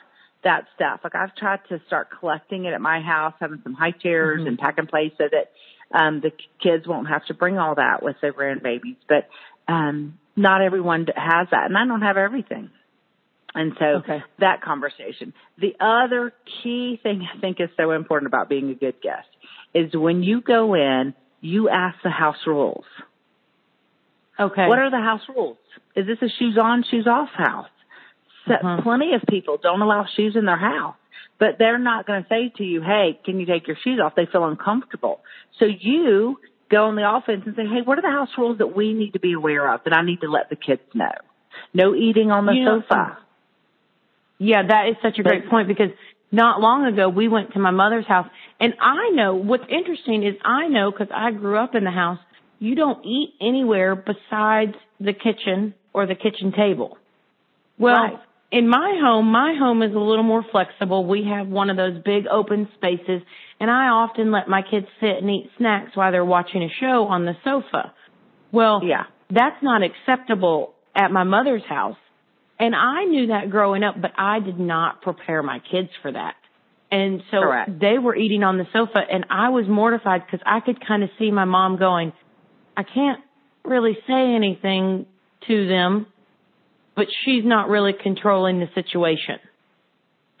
that 0.47 0.65
stuff. 0.75 1.01
Like 1.03 1.13
I've 1.13 1.35
tried 1.35 1.59
to 1.69 1.81
start 1.87 2.07
collecting 2.19 2.65
it 2.65 2.73
at 2.73 2.81
my 2.81 3.01
house, 3.01 3.33
having 3.39 3.59
some 3.63 3.73
high 3.73 3.91
chairs 3.91 4.39
mm-hmm. 4.39 4.47
and 4.47 4.57
pack 4.57 4.77
and 4.77 4.87
play 4.87 5.13
so 5.17 5.25
that 5.29 5.51
um 5.97 6.21
the 6.21 6.31
kids 6.63 6.87
won't 6.87 7.09
have 7.09 7.25
to 7.25 7.33
bring 7.33 7.57
all 7.57 7.75
that 7.75 8.01
with 8.01 8.15
their 8.21 8.33
grandbabies. 8.33 8.97
But 9.07 9.27
um 9.71 10.17
not 10.35 10.61
everyone 10.61 11.07
has 11.15 11.47
that, 11.51 11.65
and 11.65 11.77
I 11.77 11.85
don't 11.85 12.01
have 12.01 12.17
everything. 12.17 12.69
And 13.53 13.73
so 13.79 13.85
okay. 14.03 14.19
that 14.39 14.61
conversation. 14.61 15.33
The 15.57 15.75
other 15.79 16.31
key 16.61 16.99
thing 17.01 17.27
I 17.35 17.39
think 17.39 17.59
is 17.59 17.69
so 17.75 17.91
important 17.91 18.27
about 18.27 18.49
being 18.49 18.69
a 18.69 18.75
good 18.75 19.01
guest 19.01 19.27
is 19.73 19.91
when 19.93 20.21
you 20.21 20.41
go 20.41 20.75
in, 20.75 21.15
you 21.41 21.67
ask 21.69 21.97
the 22.03 22.09
house 22.09 22.37
rules. 22.45 22.85
Okay. 24.39 24.67
What 24.67 24.77
are 24.79 24.91
the 24.91 24.97
house 24.97 25.21
rules? 25.27 25.57
Is 25.95 26.05
this 26.05 26.17
a 26.21 26.29
shoes 26.37 26.57
on, 26.61 26.83
shoes 26.89 27.07
off 27.07 27.29
house? 27.33 27.69
Uh-huh. 28.49 28.81
Plenty 28.83 29.13
of 29.13 29.21
people 29.29 29.57
don't 29.61 29.81
allow 29.81 30.05
shoes 30.15 30.35
in 30.35 30.45
their 30.45 30.57
house, 30.57 30.95
but 31.39 31.57
they're 31.59 31.79
not 31.79 32.05
going 32.05 32.23
to 32.23 32.29
say 32.29 32.51
to 32.57 32.63
you, 32.63 32.81
"Hey, 32.81 33.19
can 33.23 33.39
you 33.39 33.45
take 33.45 33.67
your 33.67 33.77
shoes 33.83 33.99
off?" 34.03 34.15
They 34.15 34.25
feel 34.25 34.45
uncomfortable. 34.45 35.21
So 35.59 35.65
you 35.65 36.39
go 36.69 36.85
on 36.85 36.95
the 36.95 37.09
offense 37.09 37.43
and 37.45 37.55
say, 37.55 37.65
"Hey, 37.65 37.81
what 37.83 37.97
are 37.97 38.01
the 38.01 38.11
house 38.11 38.29
rules 38.37 38.57
that 38.59 38.75
we 38.75 38.93
need 38.93 39.13
to 39.13 39.19
be 39.19 39.33
aware 39.33 39.71
of 39.73 39.83
that 39.83 39.93
I 39.93 40.03
need 40.03 40.21
to 40.21 40.29
let 40.29 40.49
the 40.49 40.55
kids 40.55 40.81
know?" 40.93 41.13
No 41.73 41.95
eating 41.95 42.31
on 42.31 42.45
the 42.45 42.53
you 42.53 42.65
sofa. 42.65 42.95
Know, 42.95 43.15
yeah, 44.39 44.67
that 44.67 44.89
is 44.89 44.95
such 45.01 45.17
a 45.19 45.23
great 45.23 45.49
point 45.49 45.67
because 45.67 45.89
not 46.31 46.61
long 46.61 46.85
ago 46.85 47.09
we 47.09 47.27
went 47.27 47.53
to 47.53 47.59
my 47.59 47.71
mother's 47.71 48.05
house 48.05 48.27
and 48.59 48.73
I 48.79 49.09
know 49.09 49.35
what's 49.35 49.63
interesting 49.69 50.23
is 50.23 50.35
I 50.43 50.67
know 50.67 50.91
because 50.91 51.07
I 51.13 51.31
grew 51.31 51.57
up 51.57 51.75
in 51.75 51.83
the 51.83 51.91
house, 51.91 52.19
you 52.59 52.75
don't 52.75 53.03
eat 53.05 53.33
anywhere 53.41 53.95
besides 53.95 54.75
the 54.99 55.13
kitchen 55.13 55.73
or 55.93 56.05
the 56.05 56.15
kitchen 56.15 56.51
table. 56.51 56.97
Well, 57.77 57.95
right. 57.95 58.19
In 58.51 58.67
my 58.69 58.97
home, 59.01 59.31
my 59.31 59.55
home 59.59 59.83
is 59.83 59.93
a 59.93 59.99
little 59.99 60.23
more 60.23 60.45
flexible. 60.51 61.05
We 61.05 61.25
have 61.29 61.47
one 61.47 61.69
of 61.69 61.77
those 61.77 62.01
big 62.03 62.27
open 62.31 62.69
spaces 62.75 63.21
and 63.59 63.69
I 63.69 63.87
often 63.87 64.31
let 64.31 64.47
my 64.47 64.61
kids 64.61 64.87
sit 64.99 65.17
and 65.17 65.29
eat 65.29 65.49
snacks 65.57 65.95
while 65.95 66.11
they're 66.11 66.23
watching 66.23 66.63
a 66.63 66.69
show 66.79 67.07
on 67.07 67.25
the 67.25 67.33
sofa. 67.43 67.93
Well, 68.51 68.81
yeah. 68.83 69.03
that's 69.29 69.61
not 69.61 69.81
acceptable 69.83 70.73
at 70.95 71.11
my 71.11 71.23
mother's 71.23 71.63
house. 71.67 71.97
And 72.59 72.73
I 72.75 73.03
knew 73.03 73.27
that 73.27 73.49
growing 73.51 73.83
up, 73.83 74.01
but 74.01 74.11
I 74.17 74.39
did 74.39 74.59
not 74.59 75.01
prepare 75.01 75.43
my 75.43 75.59
kids 75.59 75.89
for 76.01 76.11
that. 76.11 76.35
And 76.89 77.21
so 77.29 77.41
Correct. 77.41 77.79
they 77.79 77.97
were 77.97 78.15
eating 78.15 78.43
on 78.43 78.57
the 78.57 78.65
sofa 78.71 78.99
and 79.11 79.25
I 79.29 79.49
was 79.49 79.65
mortified 79.67 80.21
because 80.25 80.43
I 80.45 80.61
could 80.61 80.85
kind 80.85 81.03
of 81.03 81.09
see 81.19 81.31
my 81.31 81.45
mom 81.45 81.77
going, 81.77 82.13
I 82.77 82.83
can't 82.83 83.19
really 83.65 83.97
say 84.07 84.35
anything 84.35 85.05
to 85.47 85.67
them, 85.67 86.07
but 86.97 87.05
she's 87.23 87.45
not 87.45 87.69
really 87.69 87.93
controlling 87.93 88.59
the 88.59 88.67
situation. 88.75 89.39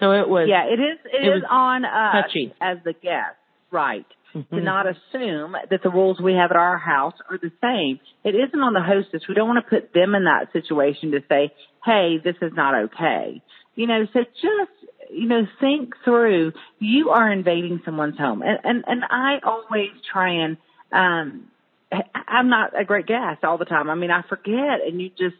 So 0.01 0.11
it 0.11 0.27
was. 0.27 0.47
Yeah, 0.49 0.65
it 0.65 0.79
is, 0.79 0.99
it, 1.05 1.25
it 1.25 1.37
is 1.37 1.43
on 1.49 1.85
us 1.85 2.25
touchy. 2.25 2.53
as 2.59 2.79
the 2.83 2.93
guest, 2.93 3.37
right? 3.71 4.05
Mm-hmm. 4.35 4.55
To 4.55 4.61
not 4.61 4.85
assume 4.85 5.55
that 5.69 5.81
the 5.81 5.89
rules 5.89 6.19
we 6.19 6.33
have 6.33 6.51
at 6.51 6.57
our 6.57 6.77
house 6.77 7.13
are 7.29 7.37
the 7.37 7.51
same. 7.61 7.99
It 8.25 8.35
isn't 8.35 8.59
on 8.59 8.73
the 8.73 8.81
hostess. 8.81 9.21
We 9.29 9.35
don't 9.35 9.47
want 9.47 9.63
to 9.63 9.69
put 9.69 9.93
them 9.93 10.15
in 10.15 10.25
that 10.25 10.51
situation 10.51 11.11
to 11.11 11.21
say, 11.29 11.53
hey, 11.85 12.17
this 12.21 12.35
is 12.41 12.51
not 12.53 12.75
okay. 12.85 13.41
You 13.75 13.87
know, 13.87 14.05
so 14.11 14.19
just 14.19 14.87
you 15.09 15.27
know, 15.27 15.43
think 15.59 15.93
through, 16.03 16.53
you 16.79 17.09
are 17.09 17.31
invading 17.31 17.81
someone's 17.85 18.17
home. 18.17 18.41
And, 18.41 18.59
and, 18.63 18.83
and 18.87 19.03
I 19.09 19.37
always 19.43 19.89
try 20.11 20.43
and, 20.43 20.57
um, 20.91 21.47
I'm 22.13 22.49
not 22.49 22.79
a 22.79 22.83
great 22.83 23.07
guest 23.07 23.43
all 23.43 23.57
the 23.57 23.65
time. 23.65 23.89
I 23.89 23.95
mean, 23.95 24.11
I 24.11 24.21
forget 24.27 24.85
and 24.85 25.01
you 25.01 25.09
just, 25.09 25.35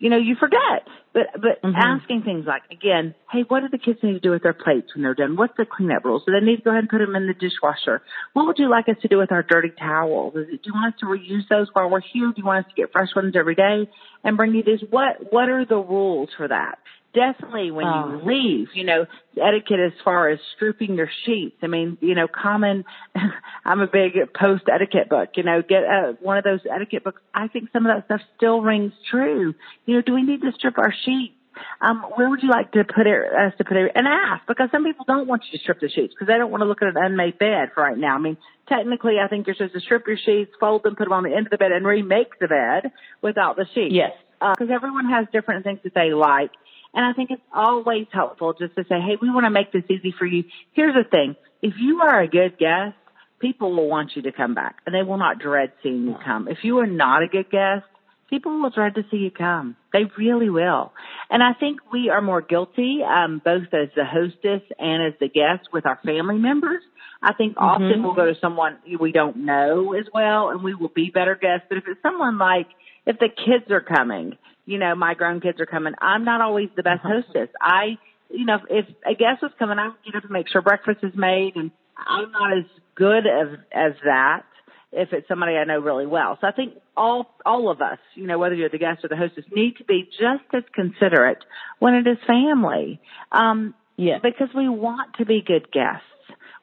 you 0.00 0.08
know, 0.10 0.16
you 0.16 0.34
forget. 0.34 0.88
But, 1.12 1.26
but 1.34 1.62
mm-hmm. 1.62 1.76
asking 1.76 2.22
things 2.22 2.46
like, 2.46 2.62
again, 2.70 3.14
hey, 3.30 3.44
what 3.46 3.60
do 3.60 3.68
the 3.68 3.78
kids 3.78 3.98
need 4.02 4.14
to 4.14 4.20
do 4.20 4.30
with 4.30 4.42
their 4.42 4.54
plates 4.54 4.94
when 4.94 5.02
they're 5.02 5.14
done? 5.14 5.36
What's 5.36 5.56
the 5.56 5.66
cleanup 5.66 6.04
rules? 6.04 6.22
Do 6.24 6.32
they 6.32 6.44
need 6.44 6.56
to 6.56 6.62
go 6.62 6.70
ahead 6.70 6.84
and 6.84 6.88
put 6.88 6.98
them 6.98 7.14
in 7.16 7.26
the 7.26 7.34
dishwasher? 7.34 8.00
What 8.32 8.46
would 8.46 8.58
you 8.58 8.70
like 8.70 8.88
us 8.88 8.96
to 9.02 9.08
do 9.08 9.18
with 9.18 9.30
our 9.30 9.42
dirty 9.42 9.70
towels? 9.78 10.34
Do 10.34 10.58
you 10.64 10.72
want 10.72 10.94
us 10.94 11.00
to 11.00 11.06
reuse 11.06 11.48
those 11.48 11.68
while 11.72 11.90
we're 11.90 12.00
here? 12.00 12.28
Do 12.28 12.34
you 12.36 12.44
want 12.44 12.64
us 12.64 12.72
to 12.72 12.80
get 12.80 12.92
fresh 12.92 13.08
ones 13.14 13.34
every 13.36 13.54
day 13.56 13.90
and 14.24 14.36
bring 14.36 14.54
you 14.54 14.62
these? 14.62 14.80
What, 14.88 15.32
what 15.32 15.48
are 15.48 15.64
the 15.64 15.76
rules 15.76 16.30
for 16.36 16.48
that? 16.48 16.78
Definitely 17.12 17.70
when 17.70 17.86
Oh. 17.86 18.08
you 18.10 18.16
leave, 18.26 18.68
you 18.74 18.84
know, 18.84 19.06
etiquette 19.40 19.80
as 19.80 19.92
far 20.04 20.28
as 20.28 20.38
stripping 20.54 20.94
your 20.94 21.08
sheets. 21.24 21.56
I 21.62 21.66
mean, 21.66 21.98
you 22.00 22.14
know, 22.14 22.28
common, 22.28 22.84
I'm 23.64 23.80
a 23.80 23.86
big 23.86 24.12
post 24.34 24.64
etiquette 24.72 25.08
book, 25.08 25.30
you 25.36 25.42
know, 25.42 25.62
get 25.62 25.84
uh, 25.84 26.12
one 26.20 26.38
of 26.38 26.44
those 26.44 26.60
etiquette 26.70 27.04
books. 27.04 27.20
I 27.34 27.48
think 27.48 27.70
some 27.72 27.86
of 27.86 27.94
that 27.96 28.04
stuff 28.06 28.20
still 28.36 28.60
rings 28.60 28.92
true. 29.10 29.54
You 29.86 29.94
know, 29.96 30.02
do 30.02 30.14
we 30.14 30.22
need 30.22 30.42
to 30.42 30.52
strip 30.52 30.78
our 30.78 30.94
sheets? 31.04 31.34
Um, 31.82 32.02
where 32.14 32.30
would 32.30 32.42
you 32.42 32.48
like 32.48 32.72
to 32.72 32.84
put 32.84 33.06
it, 33.06 33.20
us 33.34 33.52
to 33.58 33.64
put 33.64 33.76
it? 33.76 33.92
And 33.94 34.06
ask, 34.06 34.46
because 34.46 34.70
some 34.72 34.84
people 34.84 35.04
don't 35.06 35.26
want 35.26 35.42
you 35.50 35.58
to 35.58 35.62
strip 35.62 35.80
the 35.80 35.90
sheets 35.90 36.14
because 36.14 36.26
they 36.28 36.38
don't 36.38 36.50
want 36.50 36.62
to 36.62 36.66
look 36.66 36.80
at 36.80 36.88
an 36.88 36.96
unmade 36.96 37.38
bed 37.38 37.70
for 37.74 37.82
right 37.82 37.98
now. 37.98 38.14
I 38.14 38.18
mean, 38.18 38.38
technically, 38.68 39.16
I 39.22 39.28
think 39.28 39.46
you're 39.46 39.56
supposed 39.56 39.74
to 39.74 39.80
strip 39.80 40.06
your 40.06 40.16
sheets, 40.16 40.52
fold 40.58 40.84
them, 40.84 40.96
put 40.96 41.04
them 41.04 41.12
on 41.12 41.24
the 41.24 41.34
end 41.34 41.46
of 41.46 41.50
the 41.50 41.58
bed, 41.58 41.72
and 41.72 41.84
remake 41.84 42.38
the 42.38 42.48
bed 42.48 42.92
without 43.20 43.56
the 43.56 43.66
sheets 43.74 43.92
Yes. 43.94 44.12
because 44.40 44.70
everyone 44.72 45.06
has 45.10 45.26
different 45.32 45.64
things 45.64 45.80
that 45.84 45.92
they 45.92 46.14
like. 46.14 46.50
And 46.94 47.04
I 47.04 47.12
think 47.12 47.30
it's 47.30 47.42
always 47.54 48.06
helpful 48.12 48.52
just 48.52 48.74
to 48.76 48.82
say, 48.84 49.00
hey, 49.00 49.16
we 49.20 49.30
want 49.30 49.44
to 49.44 49.50
make 49.50 49.72
this 49.72 49.84
easy 49.88 50.14
for 50.18 50.26
you. 50.26 50.44
Here's 50.72 50.94
the 50.94 51.08
thing. 51.08 51.36
If 51.62 51.74
you 51.78 52.00
are 52.00 52.20
a 52.20 52.28
good 52.28 52.58
guest, 52.58 52.96
people 53.40 53.74
will 53.74 53.88
want 53.88 54.12
you 54.14 54.22
to 54.22 54.32
come 54.32 54.54
back 54.54 54.76
and 54.86 54.94
they 54.94 55.02
will 55.02 55.18
not 55.18 55.38
dread 55.38 55.72
seeing 55.82 56.04
you 56.04 56.16
come. 56.24 56.48
If 56.48 56.58
you 56.62 56.78
are 56.78 56.86
not 56.86 57.22
a 57.22 57.28
good 57.28 57.50
guest, 57.50 57.84
people 58.28 58.60
will 58.60 58.70
dread 58.70 58.94
to 58.94 59.02
see 59.10 59.18
you 59.18 59.30
come. 59.30 59.76
They 59.92 60.04
really 60.16 60.50
will. 60.50 60.92
And 61.28 61.42
I 61.42 61.52
think 61.58 61.80
we 61.92 62.10
are 62.10 62.22
more 62.22 62.40
guilty, 62.40 63.00
um, 63.02 63.40
both 63.44 63.72
as 63.72 63.88
the 63.96 64.04
hostess 64.04 64.62
and 64.78 65.06
as 65.06 65.18
the 65.20 65.28
guest 65.28 65.68
with 65.72 65.86
our 65.86 65.98
family 66.04 66.38
members. 66.38 66.82
I 67.22 67.34
think 67.34 67.56
often 67.58 68.02
we'll 68.02 68.14
go 68.14 68.26
to 68.26 68.40
someone 68.40 68.78
we 68.98 69.12
don't 69.12 69.44
know 69.44 69.92
as 69.92 70.06
well 70.12 70.48
and 70.48 70.62
we 70.62 70.74
will 70.74 70.88
be 70.88 71.10
better 71.10 71.34
guests. 71.34 71.66
But 71.68 71.78
if 71.78 71.84
it's 71.86 72.00
someone 72.02 72.38
like, 72.38 72.66
if 73.04 73.18
the 73.18 73.28
kids 73.28 73.70
are 73.70 73.82
coming, 73.82 74.38
you 74.66 74.78
know, 74.78 74.94
my 74.94 75.14
grown 75.14 75.40
kids 75.40 75.60
are 75.60 75.66
coming, 75.66 75.94
I'm 76.00 76.24
not 76.24 76.40
always 76.40 76.68
the 76.76 76.82
best 76.82 77.02
hostess. 77.02 77.48
I, 77.60 77.98
you 78.30 78.44
know, 78.44 78.58
if 78.68 78.86
a 79.06 79.14
guest 79.14 79.42
was 79.42 79.52
coming, 79.58 79.78
I 79.78 79.88
would 79.88 79.96
get 80.04 80.14
up 80.16 80.22
and 80.24 80.32
make 80.32 80.48
sure 80.48 80.62
breakfast 80.62 80.98
is 81.02 81.12
made 81.14 81.56
and 81.56 81.70
I'm 81.96 82.30
not 82.32 82.56
as 82.56 82.64
good 82.94 83.26
as, 83.26 83.58
as 83.72 83.92
that 84.04 84.44
if 84.92 85.12
it's 85.12 85.28
somebody 85.28 85.52
I 85.52 85.64
know 85.64 85.78
really 85.78 86.06
well. 86.06 86.36
So 86.40 86.46
I 86.46 86.52
think 86.52 86.74
all 86.96 87.32
all 87.46 87.70
of 87.70 87.80
us, 87.80 87.98
you 88.14 88.26
know, 88.26 88.38
whether 88.38 88.54
you're 88.54 88.68
the 88.68 88.78
guest 88.78 89.04
or 89.04 89.08
the 89.08 89.16
hostess, 89.16 89.44
need 89.54 89.76
to 89.76 89.84
be 89.84 90.08
just 90.18 90.42
as 90.52 90.64
considerate 90.74 91.38
when 91.78 91.94
it 91.94 92.06
is 92.06 92.18
family, 92.26 93.00
um, 93.32 93.74
Yes. 93.96 94.20
because 94.22 94.48
we 94.56 94.66
want 94.68 95.14
to 95.18 95.26
be 95.26 95.42
good 95.46 95.70
guests. 95.70 96.06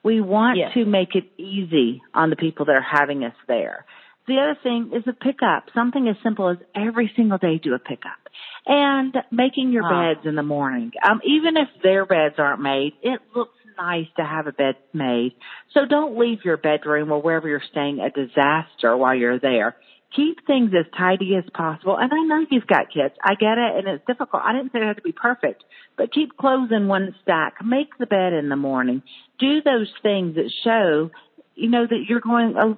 We 0.03 0.21
want 0.21 0.57
Yes. 0.57 0.73
to 0.73 0.85
make 0.85 1.15
it 1.15 1.25
easy 1.37 2.01
on 2.13 2.29
the 2.31 2.35
people 2.35 2.65
that 2.65 2.75
are 2.75 2.81
having 2.81 3.23
us 3.23 3.35
there. 3.47 3.85
The 4.27 4.39
other 4.39 4.57
thing 4.61 4.91
is 4.93 5.03
a 5.07 5.13
pickup. 5.13 5.69
Something 5.73 6.07
as 6.09 6.17
simple 6.21 6.49
as 6.49 6.57
every 6.75 7.11
single 7.15 7.37
day 7.37 7.59
do 7.63 7.73
a 7.73 7.79
pickup. 7.79 8.19
And 8.65 9.15
making 9.31 9.71
your 9.71 9.85
Ah. 9.85 10.13
beds 10.13 10.25
in 10.25 10.35
the 10.35 10.43
morning. 10.43 10.91
Um, 11.01 11.21
even 11.23 11.55
if 11.55 11.69
their 11.81 12.05
beds 12.05 12.37
aren't 12.37 12.61
made, 12.61 12.93
it 13.01 13.21
looks 13.33 13.53
nice 13.77 14.07
to 14.17 14.25
have 14.25 14.47
a 14.47 14.51
bed 14.51 14.75
made. 14.91 15.33
So 15.69 15.85
don't 15.85 16.17
leave 16.17 16.43
your 16.43 16.57
bedroom 16.57 17.11
or 17.11 17.21
wherever 17.21 17.47
you're 17.47 17.61
staying 17.61 17.99
a 17.99 18.09
disaster 18.09 18.97
while 18.97 19.15
you're 19.15 19.39
there. 19.39 19.75
Keep 20.13 20.45
things 20.45 20.73
as 20.73 20.85
tidy 20.97 21.35
as 21.35 21.43
possible. 21.53 21.95
And 21.97 22.11
I 22.11 22.19
know 22.23 22.45
you've 22.49 22.67
got 22.67 22.89
kids. 22.91 23.13
I 23.23 23.35
get 23.35 23.57
it 23.57 23.77
and 23.77 23.87
it's 23.87 24.05
difficult. 24.05 24.43
I 24.43 24.53
didn't 24.53 24.71
say 24.71 24.79
it 24.79 24.85
had 24.85 24.95
to 24.97 25.01
be 25.01 25.11
perfect, 25.11 25.63
but 25.95 26.11
keep 26.11 26.35
clothes 26.37 26.71
in 26.71 26.87
one 26.87 27.15
stack. 27.21 27.63
Make 27.63 27.97
the 27.97 28.05
bed 28.07 28.33
in 28.33 28.49
the 28.49 28.55
morning. 28.55 29.03
Do 29.37 29.61
those 29.61 29.91
things 30.01 30.35
that 30.35 30.51
show, 30.63 31.11
you 31.55 31.69
know, 31.69 31.85
that 31.85 32.05
you're 32.07 32.21
going, 32.21 32.55
uh, 32.57 32.75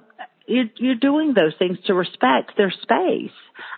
you're, 0.50 0.66
you're 0.76 0.94
doing 0.96 1.32
those 1.34 1.52
things 1.58 1.78
to 1.86 1.94
respect 1.94 2.56
their 2.56 2.70
space. 2.70 3.30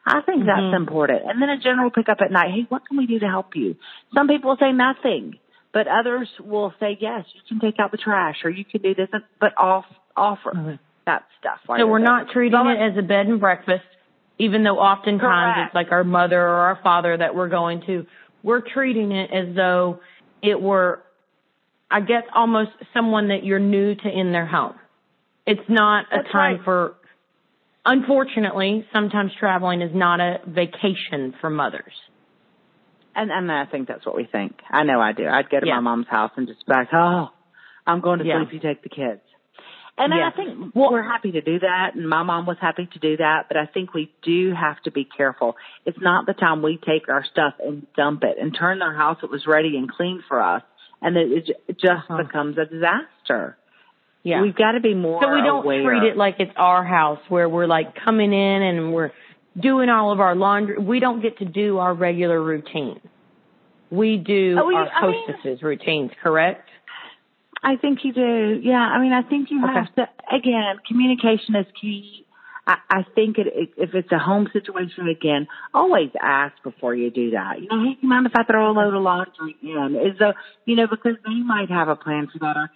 I 0.06 0.20
think 0.22 0.46
that's 0.46 0.60
Mhm. 0.60 0.74
important. 0.76 1.22
And 1.28 1.40
then 1.40 1.48
a 1.50 1.58
general 1.58 1.90
pickup 1.90 2.18
at 2.20 2.30
night. 2.32 2.50
Hey, 2.52 2.66
what 2.68 2.86
can 2.86 2.96
we 2.96 3.06
do 3.06 3.18
to 3.18 3.28
help 3.28 3.54
you? 3.54 3.76
Some 4.14 4.26
people 4.28 4.56
say 4.58 4.72
nothing, 4.72 5.38
but 5.72 5.86
others 5.86 6.28
will 6.40 6.72
say, 6.80 6.96
yes, 7.00 7.24
you 7.34 7.40
can 7.48 7.60
take 7.60 7.78
out 7.78 7.90
the 7.90 7.98
trash 7.98 8.44
or 8.44 8.50
you 8.50 8.64
can 8.64 8.80
do 8.82 8.94
this, 8.94 9.08
but 9.38 9.52
off, 9.58 9.84
offer 10.16 10.52
Mhm. 10.52 10.78
that 11.04 11.24
stuff. 11.38 11.60
So 11.66 11.86
we're 11.86 11.98
there. 11.98 12.06
not 12.06 12.30
treating 12.30 12.58
So 12.58 12.68
it 12.68 12.78
as 12.78 12.96
a 12.96 13.02
bed 13.02 13.26
and 13.26 13.38
breakfast, 13.40 13.84
even 14.38 14.62
though 14.62 14.78
oftentimes 14.78 15.54
Correct. 15.54 15.66
it's 15.68 15.74
like 15.74 15.92
our 15.92 16.04
mother 16.04 16.40
or 16.40 16.54
our 16.68 16.76
father 16.76 17.16
that 17.16 17.34
we're 17.34 17.48
going 17.48 17.82
to. 17.82 18.06
We're 18.42 18.60
treating 18.60 19.12
it 19.12 19.30
as 19.30 19.54
though 19.54 20.00
it 20.42 20.60
were, 20.60 21.02
I 21.90 22.00
guess, 22.00 22.24
almost 22.34 22.70
someone 22.94 23.28
that 23.28 23.44
you're 23.44 23.58
new 23.60 23.94
to 23.94 24.08
in 24.08 24.32
their 24.32 24.46
home. 24.46 24.74
It's 25.46 25.68
not 25.68 26.06
a 26.12 26.22
time 26.30 26.56
right. 26.56 26.64
for, 26.64 26.94
unfortunately, 27.84 28.86
sometimes 28.92 29.32
traveling 29.38 29.82
is 29.82 29.90
not 29.94 30.20
a 30.20 30.38
vacation 30.46 31.34
for 31.40 31.50
mothers. 31.50 31.92
And 33.14 33.30
and 33.30 33.52
I 33.52 33.66
think 33.66 33.88
that's 33.88 34.06
what 34.06 34.16
we 34.16 34.24
think. 34.24 34.54
I 34.70 34.84
know 34.84 35.00
I 35.00 35.12
do. 35.12 35.26
I'd 35.26 35.50
go 35.50 35.60
to 35.60 35.66
Yeah. 35.66 35.74
my 35.74 35.80
mom's 35.80 36.06
house 36.08 36.30
and 36.36 36.46
just 36.48 36.64
be 36.66 36.72
like, 36.72 36.88
oh, 36.94 37.28
I'm 37.86 38.00
going 38.00 38.20
to 38.20 38.24
Yeah. 38.24 38.38
sleep. 38.38 38.54
You 38.54 38.60
take 38.60 38.82
the 38.82 38.88
kids. 38.88 39.20
And 39.98 40.14
Yeah. 40.14 40.28
I 40.28 40.30
think 40.30 40.74
we're 40.74 41.02
happy 41.02 41.32
to 41.32 41.42
do 41.42 41.58
that, 41.58 41.94
and 41.94 42.08
my 42.08 42.22
mom 42.22 42.46
was 42.46 42.56
happy 42.58 42.86
to 42.86 42.98
do 42.98 43.18
that. 43.18 43.48
But 43.48 43.58
I 43.58 43.66
think 43.66 43.92
we 43.92 44.10
do 44.22 44.54
have 44.54 44.80
to 44.84 44.90
be 44.90 45.04
careful. 45.04 45.56
It's 45.84 46.00
not 46.00 46.24
the 46.24 46.32
time 46.32 46.62
we 46.62 46.78
take 46.78 47.10
our 47.10 47.22
stuff 47.24 47.54
and 47.62 47.86
dump 47.94 48.24
it 48.24 48.38
and 48.40 48.54
turn 48.58 48.80
our 48.80 48.94
house 48.94 49.18
that 49.20 49.30
was 49.30 49.46
ready 49.46 49.76
and 49.76 49.90
clean 49.90 50.22
for 50.26 50.40
us, 50.40 50.62
and 51.02 51.16
it, 51.18 51.50
it 51.68 51.78
just 51.78 52.08
Uh-huh. 52.08 52.22
becomes 52.22 52.56
a 52.56 52.64
disaster. 52.64 53.58
Yeah. 54.24 54.42
We've 54.42 54.54
got 54.54 54.72
to 54.72 54.80
be 54.80 54.94
more. 54.94 55.20
So 55.22 55.32
we 55.34 55.40
don't 55.42 55.64
aware. 55.64 55.82
treat 55.84 56.02
it 56.10 56.16
like 56.16 56.36
it's 56.38 56.52
our 56.56 56.84
house 56.84 57.18
where 57.28 57.48
we're 57.48 57.66
like 57.66 57.94
coming 58.04 58.32
in 58.32 58.62
and 58.62 58.92
we're 58.94 59.10
doing 59.60 59.88
all 59.88 60.12
of 60.12 60.20
our 60.20 60.34
laundry. 60.36 60.78
We 60.78 61.00
don't 61.00 61.20
get 61.20 61.38
to 61.38 61.44
do 61.44 61.78
our 61.78 61.92
regular 61.92 62.40
routine. 62.42 63.00
We 63.90 64.16
do 64.18 64.56
Oh, 64.60 64.66
we- 64.66 64.74
our 64.76 64.88
I 64.88 65.06
mean- 65.08 65.24
hostesses 65.28 65.62
routines, 65.62 66.12
correct? 66.22 66.68
I 67.64 67.76
think 67.76 68.04
you 68.04 68.12
do. 68.12 68.60
Yeah. 68.62 68.78
I 68.80 69.00
mean, 69.00 69.12
I 69.12 69.22
think 69.22 69.50
you 69.50 69.62
Okay. 69.64 69.72
have 69.74 69.94
to, 69.94 70.08
again, 70.34 70.78
communication 70.88 71.54
is 71.56 71.66
key. 71.80 72.24
I, 72.66 72.76
I 72.90 73.02
think 73.16 73.38
it, 73.38 73.48
it, 73.48 73.70
if 73.76 73.94
it's 73.94 74.10
a 74.12 74.18
home 74.18 74.48
situation, 74.52 75.08
again, 75.08 75.46
always 75.74 76.10
ask 76.20 76.54
before 76.62 76.94
you 76.94 77.10
do 77.10 77.30
that. 77.32 77.60
You 77.60 77.68
know, 77.68 77.82
hey, 77.84 77.94
do 77.94 77.98
you 78.02 78.08
mind 78.08 78.26
if 78.26 78.32
I 78.36 78.44
throw 78.44 78.70
a 78.70 78.72
load 78.72 78.94
of 78.94 79.02
laundry 79.02 79.56
in? 79.62 79.96
Is 79.96 80.18
the, 80.18 80.34
you 80.64 80.76
know, 80.76 80.86
because 80.86 81.16
they 81.24 81.34
might 81.34 81.70
have 81.70 81.88
a 81.88 81.96
plan 81.96 82.28
for 82.32 82.38
that. 82.40 82.56
Or, 82.56 82.70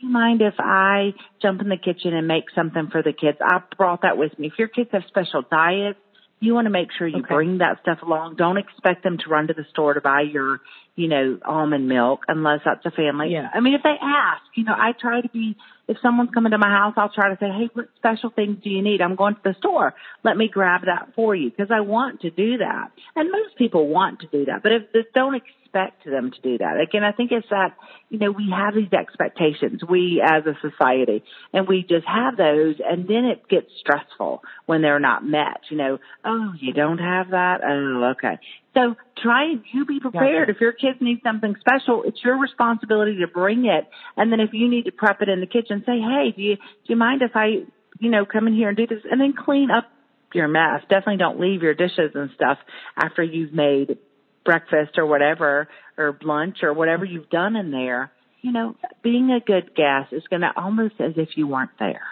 you 0.00 0.08
mind 0.08 0.42
if 0.42 0.54
I 0.58 1.14
jump 1.40 1.60
in 1.60 1.68
the 1.68 1.76
kitchen 1.76 2.14
and 2.14 2.26
make 2.28 2.44
something 2.54 2.88
for 2.90 3.02
the 3.02 3.12
kids? 3.12 3.38
I 3.40 3.60
brought 3.76 4.02
that 4.02 4.16
with 4.16 4.38
me. 4.38 4.48
If 4.48 4.58
your 4.58 4.68
kids 4.68 4.90
have 4.92 5.02
special 5.08 5.42
diets, 5.50 5.98
you 6.40 6.54
want 6.54 6.66
to 6.66 6.70
make 6.70 6.88
sure 6.92 7.06
you 7.06 7.18
Okay. 7.18 7.34
bring 7.34 7.58
that 7.58 7.80
stuff 7.80 8.02
along. 8.02 8.36
Don't 8.36 8.58
expect 8.58 9.02
them 9.02 9.18
to 9.18 9.30
run 9.30 9.46
to 9.46 9.54
the 9.54 9.64
store 9.70 9.94
to 9.94 10.00
buy 10.00 10.22
your, 10.22 10.60
you 10.94 11.08
know, 11.08 11.38
almond 11.44 11.88
milk 11.88 12.24
unless 12.28 12.60
that's 12.64 12.84
a 12.84 12.90
family. 12.90 13.32
Yeah. 13.32 13.48
I 13.54 13.60
mean, 13.60 13.74
if 13.74 13.82
they 13.82 13.96
ask, 14.00 14.42
you 14.54 14.64
know, 14.64 14.74
I 14.76 14.92
try 14.92 15.20
to 15.20 15.28
be, 15.28 15.56
if 15.88 15.96
someone's 16.02 16.30
coming 16.32 16.52
to 16.52 16.58
my 16.58 16.68
house, 16.68 16.94
I'll 16.96 17.12
try 17.12 17.28
to 17.28 17.36
say, 17.38 17.46
hey, 17.46 17.68
what 17.72 17.86
special 17.96 18.30
things 18.30 18.58
do 18.62 18.70
you 18.70 18.82
need? 18.82 19.00
I'm 19.00 19.16
going 19.16 19.34
to 19.34 19.40
the 19.44 19.54
store. 19.58 19.94
Let 20.22 20.36
me 20.36 20.48
grab 20.48 20.82
that 20.86 21.14
for 21.14 21.34
you 21.34 21.50
because 21.50 21.70
I 21.70 21.80
want 21.80 22.22
to 22.22 22.30
do 22.30 22.58
that. 22.58 22.90
And 23.16 23.30
most 23.30 23.56
people 23.56 23.88
want 23.88 24.20
to 24.20 24.26
do 24.26 24.46
that, 24.46 24.62
but 24.62 24.72
if 24.72 24.82
they 24.92 25.04
don't 25.14 25.34
expect 25.34 26.04
them 26.04 26.30
to 26.30 26.40
do 26.40 26.58
that. 26.58 26.80
Again, 26.80 27.02
I 27.02 27.12
think 27.12 27.32
it's 27.32 27.48
that, 27.50 27.74
you 28.08 28.18
know, 28.18 28.30
we 28.30 28.52
have 28.56 28.74
these 28.74 28.92
expectations, 28.92 29.82
we 29.88 30.22
as 30.24 30.44
a 30.46 30.54
society, 30.60 31.24
and 31.52 31.66
we 31.66 31.82
just 31.82 32.06
have 32.06 32.36
those 32.36 32.76
and 32.84 33.08
then 33.08 33.24
it 33.24 33.48
gets 33.48 33.66
stressful 33.80 34.42
when 34.66 34.82
they're 34.82 35.00
not 35.00 35.24
met. 35.24 35.60
You 35.70 35.76
know, 35.76 35.98
oh, 36.24 36.52
you 36.60 36.72
don't 36.72 36.98
have 36.98 37.30
that? 37.30 37.60
Oh, 37.64 38.12
okay. 38.16 38.38
So 38.74 38.96
try 39.22 39.44
and 39.44 39.62
you 39.72 39.84
be 39.86 40.00
prepared. 40.00 40.48
Gotcha. 40.48 40.56
If 40.56 40.60
your 40.60 40.72
kids 40.72 40.98
need 41.00 41.20
something 41.22 41.54
special, 41.60 42.02
it's 42.04 42.18
your 42.24 42.38
responsibility 42.38 43.18
to 43.20 43.28
bring 43.28 43.66
it. 43.66 43.88
And 44.16 44.32
then 44.32 44.40
if 44.40 44.50
you 44.52 44.68
need 44.68 44.86
to 44.86 44.92
prep 44.92 45.22
it 45.22 45.28
in 45.28 45.40
the 45.40 45.46
kitchen, 45.46 45.82
say, 45.86 45.98
hey, 46.00 46.32
do 46.34 46.42
you, 46.42 46.56
do 46.56 46.88
you 46.88 46.96
mind 46.96 47.22
if 47.22 47.32
I, 47.34 47.64
you 48.00 48.10
know, 48.10 48.26
come 48.26 48.48
in 48.48 48.54
here 48.54 48.68
and 48.68 48.76
do 48.76 48.86
this? 48.86 48.98
And 49.08 49.20
then 49.20 49.32
clean 49.32 49.70
up 49.70 49.84
your 50.34 50.48
mess. 50.48 50.82
Definitely 50.90 51.18
don't 51.18 51.40
leave 51.40 51.62
your 51.62 51.74
dishes 51.74 52.10
and 52.14 52.30
stuff 52.34 52.58
after 52.96 53.22
you've 53.22 53.52
made 53.52 53.98
breakfast 54.44 54.98
or 54.98 55.06
whatever, 55.06 55.68
or 55.96 56.18
lunch 56.22 56.58
or 56.62 56.74
whatever 56.74 57.06
mm-hmm. 57.06 57.14
you've 57.14 57.30
done 57.30 57.56
in 57.56 57.70
there. 57.70 58.10
You 58.42 58.52
know, 58.52 58.76
being 59.02 59.30
a 59.30 59.40
good 59.40 59.74
guest 59.74 60.12
is 60.12 60.24
going 60.28 60.42
to 60.42 60.50
almost 60.54 60.96
as 60.98 61.12
if 61.16 61.30
you 61.36 61.46
weren't 61.46 61.70
there. 61.78 62.02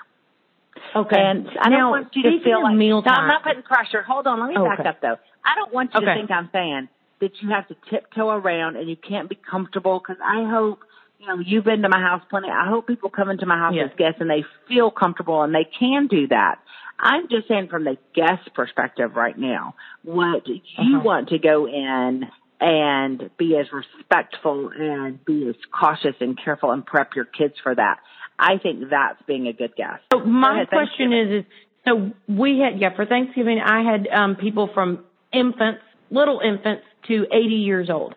Okay. 0.94 1.16
And 1.18 1.48
I 1.60 1.68
now, 1.68 1.76
don't 1.78 1.90
want 1.90 2.16
you 2.16 2.22
to 2.22 2.40
feel 2.44 2.62
like 2.62 2.76
meal 2.76 3.02
No, 3.02 3.12
I'm 3.12 3.28
not 3.28 3.42
putting 3.42 3.62
pressure. 3.62 4.02
Hold 4.02 4.26
on, 4.26 4.40
let 4.40 4.48
me 4.48 4.54
back 4.56 4.86
up 4.86 5.00
though. 5.00 5.16
I 5.44 5.54
don't 5.56 5.72
want 5.72 5.92
you 5.94 6.00
to 6.00 6.14
think 6.14 6.30
I'm 6.30 6.48
saying 6.52 6.88
that 7.20 7.30
you 7.40 7.50
have 7.50 7.68
to 7.68 7.76
tiptoe 7.90 8.28
around 8.30 8.76
and 8.76 8.88
you 8.88 8.96
can't 8.96 9.28
be 9.28 9.36
comfortable 9.36 9.98
because 10.00 10.20
I 10.24 10.48
hope 10.48 10.80
you 11.18 11.26
know 11.26 11.38
you've 11.38 11.64
been 11.64 11.82
to 11.82 11.88
my 11.88 12.00
house 12.00 12.22
plenty. 12.30 12.48
I 12.48 12.68
hope 12.68 12.86
people 12.86 13.10
come 13.10 13.30
into 13.30 13.46
my 13.46 13.56
house 13.56 13.74
as 13.82 13.90
guests 13.96 14.20
and 14.20 14.28
they 14.30 14.44
feel 14.68 14.90
comfortable 14.90 15.42
and 15.42 15.54
they 15.54 15.64
can 15.78 16.06
do 16.08 16.28
that. 16.28 16.58
I'm 16.98 17.28
just 17.28 17.48
saying 17.48 17.68
from 17.68 17.84
the 17.84 17.96
guest 18.14 18.52
perspective 18.54 19.16
right 19.16 19.36
now, 19.36 19.74
what 20.02 20.46
you 20.46 20.60
Uh-huh. 20.78 21.00
want 21.02 21.28
to 21.30 21.38
go 21.38 21.66
in 21.66 22.26
and 22.62 23.28
be 23.36 23.56
as 23.56 23.66
respectful 23.72 24.70
and 24.74 25.22
be 25.24 25.48
as 25.48 25.56
cautious 25.76 26.14
and 26.20 26.38
careful 26.42 26.70
and 26.70 26.86
prep 26.86 27.16
your 27.16 27.24
kids 27.24 27.54
for 27.60 27.74
that. 27.74 27.98
I 28.38 28.58
think 28.62 28.88
that's 28.88 29.20
being 29.26 29.48
a 29.48 29.52
good 29.52 29.74
guest. 29.76 30.02
So 30.12 30.20
my 30.20 30.54
ahead, 30.54 30.68
question 30.68 31.12
is, 31.12 31.40
is 31.40 31.52
so 31.86 32.12
we 32.28 32.60
had 32.60 32.80
yeah 32.80 32.94
for 32.94 33.04
Thanksgiving 33.04 33.58
I 33.58 33.82
had 33.82 34.06
um 34.08 34.36
people 34.36 34.70
from 34.72 35.04
infants, 35.32 35.80
little 36.10 36.40
infants 36.40 36.84
to 37.08 37.26
80 37.32 37.54
years 37.56 37.90
old, 37.90 38.14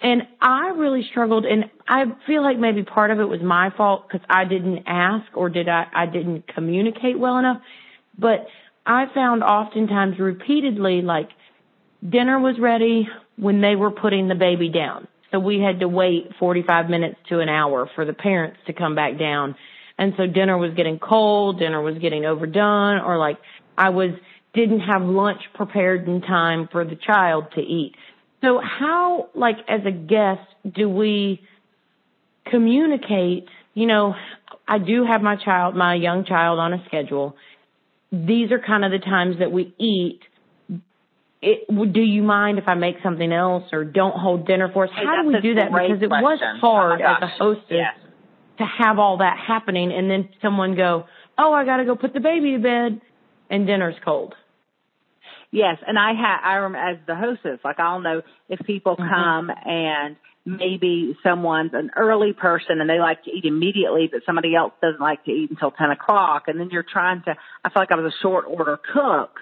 And 0.00 0.22
I 0.40 0.68
really 0.76 1.04
struggled 1.10 1.44
and 1.44 1.64
I 1.88 2.04
feel 2.26 2.42
like 2.42 2.56
maybe 2.56 2.84
part 2.84 3.10
of 3.10 3.18
it 3.18 3.24
was 3.24 3.40
my 3.42 3.70
fault 3.76 4.06
because 4.08 4.24
I 4.30 4.44
didn't 4.44 4.84
ask 4.86 5.26
or 5.34 5.48
did 5.48 5.68
I, 5.68 5.86
I 5.92 6.06
didn't 6.06 6.46
communicate 6.46 7.18
well 7.18 7.36
enough. 7.36 7.60
But 8.16 8.46
I 8.86 9.06
found 9.12 9.42
oftentimes 9.42 10.20
repeatedly 10.20 11.02
like 11.02 11.30
dinner 12.08 12.38
was 12.38 12.56
ready 12.60 13.08
when 13.38 13.60
they 13.60 13.76
were 13.76 13.90
putting 13.90 14.28
the 14.28 14.34
baby 14.34 14.68
down. 14.68 15.08
So 15.30 15.38
we 15.38 15.60
had 15.60 15.80
to 15.80 15.88
wait 15.88 16.30
45 16.38 16.88
minutes 16.88 17.16
to 17.28 17.40
an 17.40 17.48
hour 17.48 17.88
for 17.94 18.04
the 18.04 18.14
parents 18.14 18.58
to 18.66 18.72
come 18.72 18.94
back 18.94 19.18
down. 19.18 19.54
And 19.98 20.14
so 20.16 20.26
dinner 20.26 20.56
was 20.56 20.72
getting 20.74 20.98
cold, 20.98 21.58
dinner 21.58 21.82
was 21.82 21.98
getting 21.98 22.24
overdone, 22.24 23.00
or 23.00 23.18
like 23.18 23.38
I 23.76 23.90
was, 23.90 24.10
didn't 24.54 24.80
have 24.80 25.02
lunch 25.02 25.40
prepared 25.54 26.08
in 26.08 26.22
time 26.22 26.68
for 26.72 26.84
the 26.84 26.96
child 26.96 27.46
to 27.54 27.60
eat. 27.60 27.94
So 28.42 28.60
how, 28.62 29.28
like, 29.34 29.56
as 29.68 29.80
a 29.84 29.90
guest, 29.90 30.40
do 30.72 30.88
we 30.88 31.42
communicate? 32.50 33.48
You 33.74 33.86
know, 33.86 34.14
I 34.66 34.78
do 34.78 35.04
have 35.04 35.22
my 35.22 35.36
child, 35.36 35.74
my 35.74 35.94
young 35.94 36.24
child 36.24 36.58
on 36.58 36.72
a 36.72 36.84
schedule. 36.86 37.36
These 38.12 38.52
are 38.52 38.60
kind 38.60 38.84
of 38.84 38.92
the 38.92 38.98
times 38.98 39.40
that 39.40 39.50
we 39.50 39.74
eat. 39.78 40.20
It, 41.40 41.92
do 41.92 42.00
you 42.00 42.22
mind 42.22 42.58
if 42.58 42.66
I 42.66 42.74
make 42.74 42.96
something 43.02 43.32
else 43.32 43.64
or 43.72 43.84
don't 43.84 44.16
hold 44.16 44.46
dinner 44.46 44.70
for 44.72 44.84
us? 44.84 44.90
Hey, 44.94 45.04
How 45.04 45.22
do 45.22 45.28
we 45.28 45.40
do 45.40 45.54
that? 45.54 45.70
Because 45.70 46.02
it 46.02 46.10
was 46.10 46.40
hard 46.60 47.00
oh 47.00 47.04
as 47.04 47.22
a 47.22 47.26
hostess 47.28 47.64
yes. 47.70 47.94
to 48.58 48.64
have 48.64 48.98
all 48.98 49.18
that 49.18 49.38
happening 49.38 49.92
and 49.92 50.10
then 50.10 50.28
someone 50.42 50.74
go, 50.74 51.04
oh, 51.38 51.52
I 51.52 51.64
got 51.64 51.76
to 51.76 51.84
go 51.84 51.94
put 51.94 52.12
the 52.12 52.20
baby 52.20 52.52
to 52.52 52.58
bed 52.58 53.00
and 53.50 53.66
dinner's 53.66 53.94
cold. 54.04 54.34
Yes, 55.50 55.78
and 55.86 55.98
I 55.98 56.12
have 56.12 56.40
I 56.44 56.54
remember 56.56 56.78
as 56.78 56.98
the 57.06 57.14
hostess, 57.14 57.60
like 57.64 57.78
I'll 57.78 58.00
know 58.00 58.22
if 58.50 58.60
people 58.66 58.96
Mhm. 58.96 59.08
come 59.08 59.50
and 59.64 60.16
maybe 60.44 61.16
someone's 61.22 61.72
an 61.72 61.90
early 61.96 62.32
person 62.32 62.80
and 62.80 62.90
they 62.90 62.98
like 62.98 63.22
to 63.24 63.30
eat 63.30 63.44
immediately, 63.44 64.08
but 64.12 64.22
somebody 64.26 64.54
else 64.54 64.72
doesn't 64.82 65.00
like 65.00 65.24
to 65.24 65.30
eat 65.30 65.50
until 65.50 65.70
ten 65.70 65.90
o'clock, 65.90 66.48
and 66.48 66.60
then 66.60 66.68
you're 66.70 66.82
trying 66.82 67.22
to. 67.22 67.36
I 67.64 67.70
feel 67.70 67.80
like 67.82 67.92
I 67.92 67.96
was 67.96 68.12
a 68.12 68.16
short 68.22 68.44
order 68.46 68.78
cook. 68.92 69.40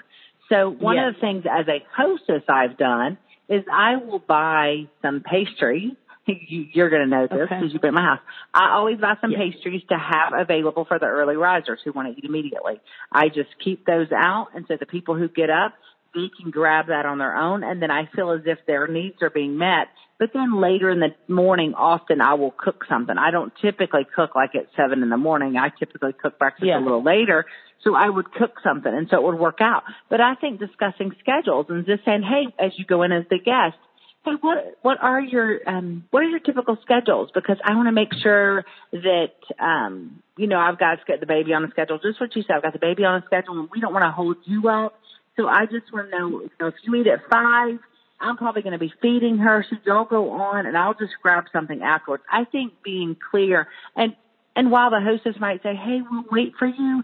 So 0.49 0.71
one 0.71 0.97
Yes. 0.97 1.09
of 1.09 1.15
the 1.15 1.21
things 1.21 1.45
as 1.51 1.67
a 1.69 1.85
hostess 1.95 2.43
I've 2.49 2.77
done 2.77 3.19
is 3.49 3.65
I 3.73 3.97
will 3.97 4.19
buy 4.19 4.89
some 5.03 5.21
pastry. 5.21 5.97
You, 6.29 6.67
you're 6.73 6.91
going 6.91 7.03
to 7.03 7.09
know 7.09 7.29
this 7.29 7.39
Okay. 7.43 7.55
because 7.55 7.73
you've 7.73 7.81
been 7.83 7.91
in 7.91 7.95
my 7.95 8.03
house. 8.03 8.19
I 8.53 8.73
always 8.73 8.99
buy 8.99 9.15
some 9.21 9.31
Yes. 9.31 9.39
pastries 9.39 9.83
to 9.91 9.95
have 9.97 10.33
available 10.37 10.85
for 10.85 10.99
the 10.99 11.07
early 11.07 11.37
risers 11.37 11.79
who 11.85 11.93
want 11.93 12.09
to 12.13 12.19
eat 12.19 12.25
immediately. 12.25 12.81
I 13.13 13.29
just 13.29 13.51
keep 13.63 13.87
those 13.87 14.09
out, 14.11 14.49
and 14.53 14.65
so 14.67 14.77
the 14.77 14.87
people 14.87 15.15
who 15.15 15.29
get 15.29 15.51
up, 15.51 15.75
they 16.17 16.31
can 16.41 16.51
grab 16.51 16.87
that 16.87 17.05
on 17.07 17.19
their 17.19 17.37
own, 17.37 17.63
and 17.63 17.81
then 17.81 17.91
I 17.91 18.09
feel 18.17 18.33
as 18.33 18.41
if 18.47 18.59
their 18.67 18.89
needs 18.89 19.17
are 19.23 19.31
being 19.31 19.59
met. 19.59 19.89
But 20.19 20.31
then 20.33 20.61
later 20.61 20.91
in 20.91 20.99
the 20.99 21.11
morning, 21.33 21.75
often 21.77 22.23
I 22.23 22.35
will 22.35 22.51
cook 22.51 22.85
something. 22.89 23.17
I 23.19 23.31
don't 23.31 23.53
typically 23.61 24.07
cook 24.17 24.35
like 24.35 24.55
at 24.55 24.67
seven 24.75 25.03
in 25.03 25.11
the 25.11 25.19
morning. 25.19 25.57
I 25.59 25.69
typically 25.79 26.15
cook 26.15 26.39
breakfast 26.39 26.67
Yeah. 26.67 26.79
a 26.79 26.83
little 26.83 27.03
later. 27.05 27.45
So 27.85 27.95
I 27.95 28.09
would 28.09 28.33
cook 28.33 28.55
something 28.65 28.93
and 28.93 29.07
so 29.11 29.19
it 29.19 29.23
would 29.25 29.39
work 29.39 29.59
out. 29.61 29.83
But 30.09 30.23
I 30.23 30.35
think 30.35 30.59
discussing 30.59 31.13
schedules 31.21 31.67
and 31.69 31.85
just 31.85 32.05
saying, 32.07 32.23
hey, 32.23 32.47
as 32.59 32.73
you 32.79 32.87
go 32.87 33.03
in 33.03 33.13
as 33.13 33.25
the 33.29 33.39
guest, 33.39 33.77
hey, 34.25 34.33
what 34.41 34.79
what 34.81 34.99
are 35.03 35.21
your 35.21 35.61
um 35.69 36.05
what 36.11 36.23
are 36.23 36.29
your 36.29 36.41
typical 36.41 36.79
schedules? 36.83 37.29
Because 37.35 37.59
I 37.63 37.75
want 37.75 37.89
to 37.89 37.93
make 37.93 38.15
sure 38.23 38.65
that 38.93 39.37
um 39.61 40.23
you 40.39 40.47
know 40.47 40.59
I've 40.59 40.79
got 40.79 40.95
to 40.97 41.01
get 41.07 41.21
the 41.21 41.27
baby 41.27 41.53
on 41.53 41.63
a 41.65 41.69
schedule. 41.69 41.99
Just 41.99 42.21
what 42.21 42.35
you 42.35 42.43
said, 42.43 42.57
I've 42.57 42.63
got 42.63 42.73
the 42.73 42.79
baby 42.79 43.05
on 43.05 43.23
a 43.23 43.27
schedule, 43.27 43.61
and 43.61 43.69
we 43.71 43.81
don't 43.81 43.93
want 43.93 44.05
to 44.05 44.11
hold 44.11 44.37
you 44.47 44.69
up. 44.69 44.95
So 45.37 45.49
I 45.49 45.67
just 45.67 45.93
want 45.93 46.11
to 46.11 46.19
know, 46.19 46.29
you 46.41 46.51
know, 46.61 46.69
if 46.69 46.75
you 46.83 46.95
eat 46.95 47.07
at 47.07 47.21
five, 47.31 47.79
I'm 48.21 48.37
probably 48.37 48.63
going 48.63 48.73
to 48.73 48.79
be 48.79 48.93
feeding 49.03 49.39
her. 49.39 49.65
So 49.69 49.77
don't 49.85 50.09
go 50.09 50.31
on, 50.31 50.67
and 50.67 50.77
I'll 50.77 50.95
just 50.95 51.13
grab 51.23 51.45
something 51.53 51.83
afterwards. 51.83 52.23
I 52.31 52.45
think 52.45 52.83
being 52.83 53.17
clear 53.31 53.69
and 53.95 54.15
and 54.57 54.71
while 54.71 54.89
the 54.89 55.01
hostess 55.03 55.39
might 55.39 55.63
say, 55.63 55.75
hey, 55.75 56.01
we'll 56.11 56.25
wait 56.33 56.55
for 56.59 56.67
you. 56.67 57.03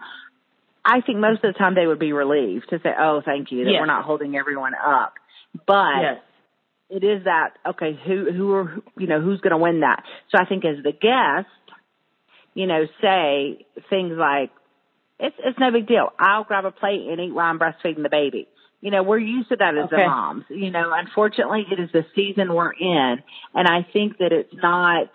I 0.85 1.03
think 1.03 1.19
most 1.19 1.45
of 1.45 1.53
the 1.53 1.59
time 1.59 1.75
they 1.75 1.87
would 1.87 1.99
be 1.99 2.15
relieved 2.15 2.71
to 2.71 2.81
say, 2.83 2.91
"Oh, 2.99 3.21
thank 3.25 3.53
you 3.53 3.65
that 3.65 3.71
Yes. 3.73 3.81
we're 3.81 3.87
not 3.87 4.05
holding 4.05 4.37
everyone 4.37 4.73
up." 4.75 5.15
But 5.67 6.01
Yes. 6.01 6.23
it 6.89 7.05
is 7.05 7.25
that 7.25 7.57
okay 7.67 7.93
who 8.05 8.33
who 8.33 8.53
are 8.55 8.83
you 8.99 9.07
know 9.07 9.21
who's 9.21 9.41
going 9.41 9.53
to 9.53 9.57
win 9.57 9.81
that 9.81 10.05
so 10.31 10.39
i 10.39 10.45
think 10.45 10.63
as 10.65 10.83
the 10.85 10.93
guest 10.93 11.49
you 12.55 12.67
know 12.67 12.87
say 13.01 13.65
things 13.89 14.13
like 14.17 14.51
it's 15.23 15.37
it's 15.45 15.59
no 15.59 15.71
big 15.71 15.87
deal 15.87 16.11
i'll 16.19 16.45
grab 16.45 16.65
a 16.65 16.71
plate 16.71 17.07
and 17.09 17.21
eat 17.21 17.33
while 17.33 17.47
i'm 17.47 17.59
breastfeeding 17.59 18.03
the 18.03 18.09
baby 18.11 18.47
you 18.81 18.91
know 18.91 19.03
we're 19.03 19.19
used 19.19 19.49
to 19.49 19.57
that 19.57 19.77
as 19.77 19.89
the 19.91 19.97
Okay. 19.97 20.07
moms 20.07 20.45
you 20.51 20.71
know 20.71 20.93
unfortunately 20.95 21.65
it 21.71 21.79
is 21.81 21.91
the 21.93 22.05
season 22.15 22.53
we're 22.55 22.73
in 22.73 23.17
and 23.55 23.69
i 23.69 23.87
think 23.93 24.19
that 24.19 24.33
it's 24.33 24.55
not 24.55 25.09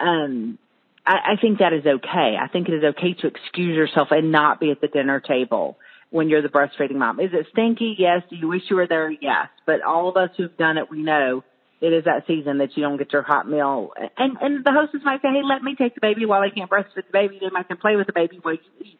um 0.00 0.58
I, 1.06 1.34
I 1.34 1.40
think 1.40 1.60
that 1.60 1.72
is 1.72 1.86
okay. 1.86 2.36
I 2.40 2.48
think 2.48 2.68
it 2.68 2.74
is 2.74 2.82
okay 2.82 3.14
to 3.20 3.28
excuse 3.28 3.76
yourself 3.76 4.08
and 4.10 4.32
not 4.32 4.58
be 4.58 4.72
at 4.72 4.80
the 4.80 4.88
dinner 4.88 5.20
table 5.20 5.78
when 6.10 6.28
you're 6.28 6.42
the 6.42 6.48
breastfeeding 6.48 6.96
mom. 6.96 7.20
Is 7.20 7.30
it 7.32 7.46
stinky? 7.52 7.94
Yes. 7.96 8.22
Do 8.28 8.34
you 8.36 8.48
wish 8.48 8.62
you 8.68 8.74
were 8.76 8.88
there? 8.88 9.08
Yes. 9.10 9.48
But 9.66 9.82
all 9.82 10.08
of 10.08 10.16
us 10.16 10.30
who've 10.36 10.56
done 10.56 10.78
it, 10.78 10.90
we 10.90 11.02
know 11.02 11.44
it 11.80 11.92
is 11.92 12.04
that 12.06 12.26
season 12.26 12.58
that 12.58 12.76
you 12.76 12.82
don't 12.82 12.96
get 12.96 13.12
your 13.12 13.22
hot 13.22 13.48
meal. 13.48 13.90
And 14.16 14.36
and 14.40 14.64
the 14.64 14.72
hostess 14.72 15.02
might 15.04 15.22
say, 15.22 15.28
"Hey, 15.28 15.42
let 15.44 15.62
me 15.62 15.76
take 15.76 15.94
the 15.94 16.00
baby 16.00 16.26
while 16.26 16.42
I 16.42 16.50
can't 16.50 16.68
breastfeed 16.68 17.06
the 17.06 17.12
baby. 17.12 17.38
Then 17.40 17.56
I 17.56 17.62
can 17.62 17.76
play 17.76 17.94
with 17.96 18.08
the 18.08 18.12
baby 18.12 18.38
while 18.42 18.54
you 18.54 18.60
eat." 18.80 18.98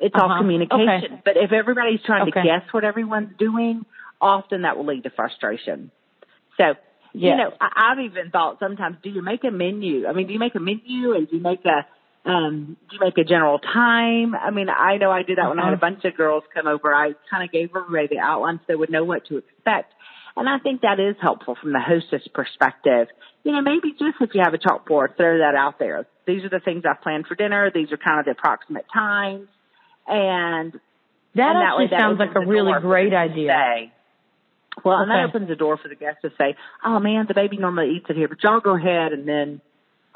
It's 0.00 0.14
all 0.14 0.30
Uh-huh. 0.30 0.38
communication. 0.38 0.88
Okay. 0.88 1.22
But 1.24 1.36
if 1.36 1.52
everybody's 1.52 2.02
trying 2.02 2.22
Okay. 2.22 2.40
to 2.42 2.46
guess 2.46 2.62
what 2.72 2.84
everyone's 2.84 3.36
doing, 3.38 3.84
often 4.20 4.62
that 4.62 4.76
will 4.76 4.86
lead 4.86 5.04
to 5.04 5.10
frustration. 5.10 5.90
So 6.56 6.74
you 7.14 7.34
know, 7.34 7.52
I, 7.60 7.92
I've 7.92 7.98
even 8.00 8.30
thought 8.30 8.58
sometimes, 8.60 8.98
do 9.02 9.08
you 9.10 9.22
make 9.22 9.42
a 9.42 9.50
menu? 9.50 10.06
I 10.06 10.12
mean, 10.12 10.26
do 10.26 10.32
you 10.34 10.38
make 10.38 10.54
a 10.54 10.60
menu 10.60 11.14
and 11.14 11.28
do 11.28 11.36
you 11.36 11.42
make 11.42 11.64
a, 11.64 11.86
um, 12.30 12.76
do 12.88 12.94
you 12.96 13.00
make 13.00 13.16
a 13.18 13.24
general 13.24 13.58
time? 13.58 14.34
I 14.34 14.50
mean, 14.50 14.68
I 14.68 14.98
know 14.98 15.10
I 15.10 15.22
did 15.22 15.38
that 15.38 15.48
when 15.48 15.58
I 15.58 15.64
had 15.64 15.72
a 15.72 15.76
Uh-huh. 15.76 15.90
bunch 15.90 16.04
of 16.04 16.14
girls 16.16 16.44
come 16.54 16.66
over. 16.68 16.94
I 16.94 17.14
kind 17.30 17.42
of 17.42 17.50
gave 17.50 17.70
everybody 17.74 18.08
the 18.08 18.18
outline 18.20 18.58
so 18.58 18.64
they 18.68 18.74
would 18.76 18.90
know 18.90 19.04
what 19.04 19.24
to 19.26 19.38
expect. 19.38 19.94
And 20.36 20.48
I 20.48 20.58
think 20.58 20.82
that 20.82 21.00
is 21.00 21.16
helpful 21.20 21.56
from 21.60 21.72
the 21.72 21.80
hostess 21.80 22.28
perspective. 22.32 23.08
You 23.42 23.52
know, 23.52 23.62
maybe 23.62 23.92
just 23.92 24.20
if 24.20 24.34
you 24.34 24.42
have 24.44 24.54
a 24.54 24.58
chalkboard, 24.58 25.16
throw 25.16 25.38
that 25.38 25.54
out 25.56 25.78
there. 25.80 26.06
These 26.26 26.44
are 26.44 26.50
the 26.50 26.60
things 26.60 26.84
I've 26.88 27.00
planned 27.00 27.26
for 27.26 27.34
dinner. 27.34 27.70
These 27.74 27.90
are 27.90 27.96
kind 27.96 28.20
of 28.20 28.26
the 28.26 28.32
approximate 28.32 28.84
times. 28.92 29.48
And 30.08 30.72
That 31.34 31.50
and 31.50 31.58
way 31.58 31.64
actually 31.64 31.86
that 31.88 32.00
sounds 32.00 32.20
opens 32.20 32.34
like 32.34 32.44
a 32.44 32.46
really 32.48 32.72
great 32.80 33.14
idea. 33.14 33.48
say- 33.48 33.92
well, 34.84 34.98
and 34.98 35.10
that 35.10 35.24
opens 35.24 35.48
the 35.48 35.56
door 35.56 35.76
for 35.76 35.88
the 35.88 35.96
guest 35.96 36.18
to 36.22 36.30
say, 36.38 36.54
"Oh 36.84 37.00
man, 37.00 37.26
the 37.26 37.34
baby 37.34 37.56
normally 37.56 37.96
eats 37.96 38.08
it 38.08 38.16
here, 38.16 38.28
but 38.28 38.42
y'all 38.42 38.60
go 38.60 38.76
ahead," 38.76 39.12
and 39.12 39.26
then 39.26 39.60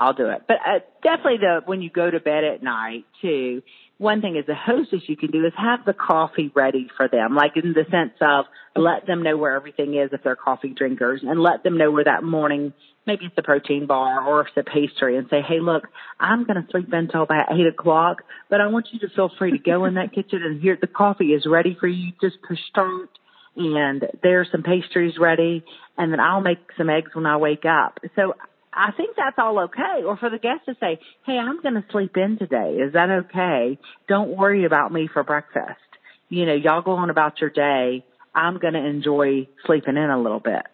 I'll 0.02 0.14
do 0.14 0.26
it. 0.26 0.42
But 0.48 0.56
uh, 0.56 0.78
definitely, 1.02 1.38
the 1.38 1.60
when 1.64 1.80
you 1.80 1.90
go 1.90 2.10
to 2.10 2.18
bed 2.18 2.42
at 2.42 2.62
night 2.62 3.04
too, 3.20 3.62
one 3.98 4.20
thing 4.20 4.36
as 4.36 4.48
a 4.48 4.54
hostess 4.54 5.02
you 5.06 5.16
can 5.16 5.30
do 5.30 5.46
is 5.46 5.52
have 5.56 5.84
the 5.84 5.92
coffee 5.92 6.50
ready 6.54 6.88
for 6.96 7.06
them, 7.06 7.36
like 7.36 7.52
in 7.56 7.72
the 7.72 7.84
sense 7.88 8.14
of 8.20 8.46
let 8.74 9.06
them 9.06 9.22
know 9.22 9.36
where 9.36 9.54
everything 9.54 9.94
is 9.94 10.10
if 10.12 10.24
they're 10.24 10.34
coffee 10.34 10.74
drinkers, 10.76 11.20
and 11.22 11.40
let 11.40 11.62
them 11.62 11.78
know 11.78 11.92
where 11.92 12.04
that 12.04 12.24
morning 12.24 12.72
maybe 13.06 13.26
it's 13.26 13.36
the 13.36 13.42
protein 13.42 13.86
bar 13.86 14.26
or 14.26 14.42
it's 14.42 14.54
the 14.56 14.64
pastry, 14.64 15.16
and 15.16 15.28
say, 15.30 15.40
"Hey, 15.40 15.60
look, 15.60 15.84
I'm 16.18 16.44
going 16.44 16.60
to 16.60 16.68
sleep 16.72 16.88
until 16.92 17.22
about 17.22 17.52
eight 17.52 17.66
o'clock, 17.66 18.22
but 18.50 18.60
I 18.60 18.66
want 18.66 18.88
you 18.92 18.98
to 19.00 19.14
feel 19.14 19.30
free 19.38 19.52
to 19.52 19.58
go 19.58 19.84
in 19.84 19.94
that 19.94 20.12
kitchen 20.12 20.42
and 20.42 20.60
here 20.60 20.76
the 20.80 20.88
coffee 20.88 21.32
is 21.32 21.46
ready 21.46 21.76
for 21.78 21.86
you. 21.86 22.12
Just 22.20 22.42
push 22.42 22.58
start." 22.68 23.08
and 23.54 24.06
there's 24.22 24.48
some 24.50 24.62
pastries 24.62 25.18
ready 25.20 25.62
and 25.98 26.10
then 26.10 26.20
I'll 26.20 26.40
make 26.40 26.56
some 26.78 26.88
eggs 26.88 27.10
when 27.12 27.26
I 27.26 27.36
wake 27.36 27.66
up. 27.66 27.98
So 28.16 28.32
I 28.72 28.92
think 28.92 29.16
that's 29.16 29.36
all 29.38 29.58
okay. 29.64 30.02
Or 30.06 30.16
for 30.16 30.30
the 30.30 30.38
guest 30.38 30.64
to 30.66 30.76
say, 30.80 30.98
Hey, 31.26 31.38
I'm 31.38 31.60
going 31.60 31.74
to 31.74 31.84
sleep 31.90 32.16
in 32.16 32.38
today. 32.38 32.76
Is 32.76 32.94
that 32.94 33.10
okay? 33.10 33.78
Don't 34.08 34.36
worry 34.36 34.64
about 34.64 34.92
me 34.92 35.08
for 35.12 35.22
breakfast. 35.22 35.80
You 36.28 36.46
know, 36.46 36.54
y'all 36.54 36.82
go 36.82 36.92
on 36.92 37.10
about 37.10 37.40
your 37.40 37.50
day. 37.50 38.04
I'm 38.34 38.58
going 38.58 38.74
to 38.74 38.84
enjoy 38.84 39.48
sleeping 39.66 39.96
in 39.96 40.10
a 40.10 40.20
little 40.20 40.40
bit. 40.40 40.66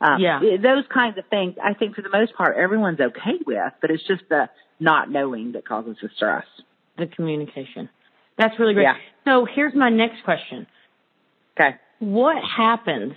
Um, 0.00 0.20
Yeah. 0.20 0.40
Those 0.62 0.84
kinds 0.92 1.18
of 1.18 1.24
things, 1.30 1.54
I 1.62 1.74
think 1.74 1.96
for 1.96 2.02
the 2.02 2.10
most 2.10 2.34
part, 2.34 2.56
everyone's 2.56 3.00
okay 3.00 3.38
with, 3.44 3.72
but 3.80 3.90
it's 3.90 4.06
just 4.06 4.22
the 4.28 4.48
not 4.78 5.10
knowing 5.10 5.52
that 5.52 5.66
causes 5.66 5.96
the 6.00 6.08
stress. 6.16 6.44
The 6.98 7.06
communication. 7.06 7.88
That's 8.38 8.58
really 8.58 8.74
great. 8.74 8.84
Yeah. 8.84 8.94
So 9.24 9.46
here's 9.46 9.74
my 9.74 9.88
next 9.88 10.24
question. 10.24 10.66
Okay. 11.56 11.76
What 11.98 12.36
happens 12.44 13.14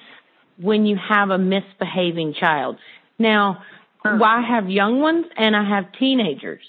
when 0.57 0.85
you 0.85 0.97
have 0.97 1.29
a 1.29 1.37
misbehaving 1.37 2.35
child? 2.39 2.77
Now, 3.17 3.63
Huh. 4.05 4.23
I 4.23 4.41
have 4.41 4.69
young 4.69 4.99
ones 5.01 5.25
and 5.37 5.55
I 5.55 5.63
have 5.67 5.91
teenagers. 5.99 6.63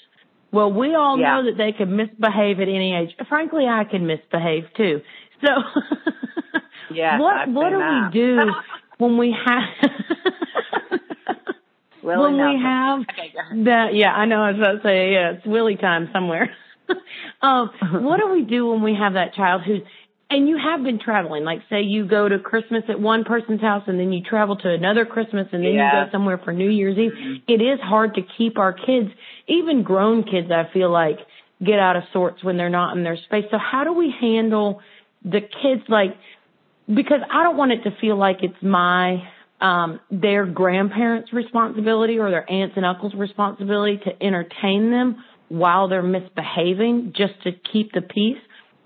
Well, 0.52 0.72
we 0.72 0.94
all 0.94 1.18
Yeah. 1.18 1.34
know 1.36 1.44
that 1.46 1.56
they 1.58 1.72
can 1.72 1.94
misbehave 1.96 2.60
at 2.60 2.68
any 2.68 2.94
age. 2.94 3.14
Frankly, 3.28 3.66
I 3.66 3.84
can 3.84 4.06
misbehave 4.06 4.64
too. 4.76 5.02
So, 5.44 5.48
Yes, 6.90 7.20
what 7.20 7.36
I've 7.36 7.52
what 7.52 7.70
do 7.70 7.78
that. 7.78 8.10
we 8.12 8.20
do 8.20 8.50
when 8.98 9.18
we 9.18 9.32
have 9.44 9.90
when 12.02 12.34
we 12.36 12.62
have 12.62 13.00
Okay, 13.00 13.32
that? 13.64 13.94
Yeah, 13.94 14.12
I 14.12 14.24
know. 14.26 14.40
I 14.42 14.52
was 14.52 14.58
about 14.60 14.72
to 14.72 14.82
say, 14.82 15.12
yeah, 15.12 15.32
it's 15.32 15.46
Willie 15.46 15.76
time 15.76 16.08
somewhere. 16.12 16.54
um, 17.42 17.70
what 18.04 18.20
do 18.20 18.28
we 18.30 18.42
do 18.42 18.68
when 18.70 18.82
we 18.82 18.94
have 18.94 19.14
that 19.14 19.34
child 19.34 19.62
who's 19.66 19.82
and 20.28 20.48
you 20.48 20.58
have 20.58 20.82
been 20.82 20.98
traveling. 20.98 21.44
Like 21.44 21.60
say 21.70 21.82
you 21.82 22.06
go 22.06 22.28
to 22.28 22.38
Christmas 22.38 22.82
at 22.88 23.00
one 23.00 23.24
person's 23.24 23.60
house 23.60 23.84
and 23.86 23.98
then 23.98 24.12
you 24.12 24.22
travel 24.22 24.56
to 24.56 24.68
another 24.68 25.04
Christmas 25.04 25.46
and 25.52 25.64
then 25.64 25.74
yeah. 25.74 26.00
you 26.00 26.06
go 26.06 26.12
somewhere 26.12 26.40
for 26.42 26.52
New 26.52 26.68
Year's 26.68 26.98
Eve. 26.98 27.12
Mm-hmm. 27.12 27.52
It 27.52 27.62
is 27.62 27.80
hard 27.80 28.14
to 28.14 28.22
keep 28.36 28.58
our 28.58 28.72
kids, 28.72 29.10
even 29.46 29.82
grown 29.82 30.24
kids, 30.24 30.50
I 30.50 30.72
feel 30.72 30.90
like, 30.90 31.18
get 31.64 31.78
out 31.78 31.96
of 31.96 32.02
sorts 32.12 32.42
when 32.42 32.56
they're 32.56 32.68
not 32.68 32.96
in 32.96 33.04
their 33.04 33.16
space. 33.16 33.44
So 33.50 33.58
how 33.58 33.84
do 33.84 33.92
we 33.92 34.12
handle 34.20 34.80
the 35.24 35.40
kids 35.40 35.82
like 35.88 36.16
because 36.86 37.20
I 37.32 37.42
don't 37.42 37.56
want 37.56 37.72
it 37.72 37.82
to 37.84 37.96
feel 38.00 38.16
like 38.16 38.38
it's 38.42 38.62
my 38.62 39.22
um 39.60 40.00
their 40.10 40.44
grandparents' 40.44 41.32
responsibility 41.32 42.18
or 42.18 42.30
their 42.30 42.50
aunts 42.50 42.76
and 42.76 42.84
uncles' 42.84 43.14
responsibility 43.14 43.98
to 44.04 44.22
entertain 44.22 44.90
them 44.90 45.24
while 45.48 45.88
they're 45.88 46.02
misbehaving 46.02 47.12
just 47.16 47.40
to 47.44 47.52
keep 47.72 47.92
the 47.92 48.02
peace. 48.02 48.38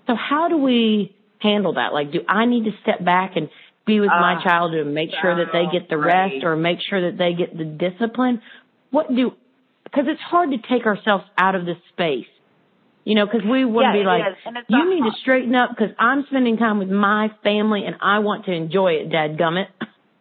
So 0.07 0.15
how 0.15 0.47
do 0.47 0.57
we 0.57 1.15
handle 1.41 1.73
that? 1.73 1.93
Like, 1.93 2.11
do 2.11 2.19
I 2.27 2.45
need 2.45 2.65
to 2.65 2.71
step 2.81 3.03
back 3.03 3.33
and 3.35 3.49
be 3.85 3.99
with 3.99 4.09
uh, 4.09 4.19
my 4.19 4.35
ah, 4.39 4.43
child 4.43 4.73
and 4.73 4.93
make 4.93 5.09
sure 5.21 5.37
that 5.37 5.51
they 5.51 5.65
get 5.71 5.89
the 5.89 5.97
rest 5.97 6.43
or 6.43 6.55
make 6.55 6.79
sure 6.87 7.11
that 7.11 7.17
they 7.17 7.33
get 7.33 7.57
the 7.57 7.65
discipline? 7.65 8.41
What 8.91 9.13
do, 9.13 9.31
because 9.83 10.05
it's 10.07 10.21
hard 10.21 10.51
to 10.51 10.57
take 10.57 10.85
ourselves 10.85 11.25
out 11.37 11.55
of 11.55 11.65
this 11.65 11.77
space. 11.93 12.27
You 13.03 13.15
know, 13.15 13.25
because 13.25 13.41
we 13.41 13.63
to 13.63 13.79
yeah, 13.81 13.93
be 13.93 14.03
like, 14.03 14.21
you 14.69 14.89
need 14.93 15.01
to 15.01 15.11
straighten 15.21 15.55
up 15.55 15.71
because 15.71 15.89
I'm 15.97 16.23
spending 16.29 16.57
time 16.57 16.77
with 16.77 16.89
my 16.89 17.29
family 17.43 17.83
and 17.85 17.95
I 17.99 18.19
want 18.19 18.45
to 18.45 18.51
enjoy 18.51 18.93
it, 18.93 19.09
Dad 19.11 19.37
gummit. 19.39 19.65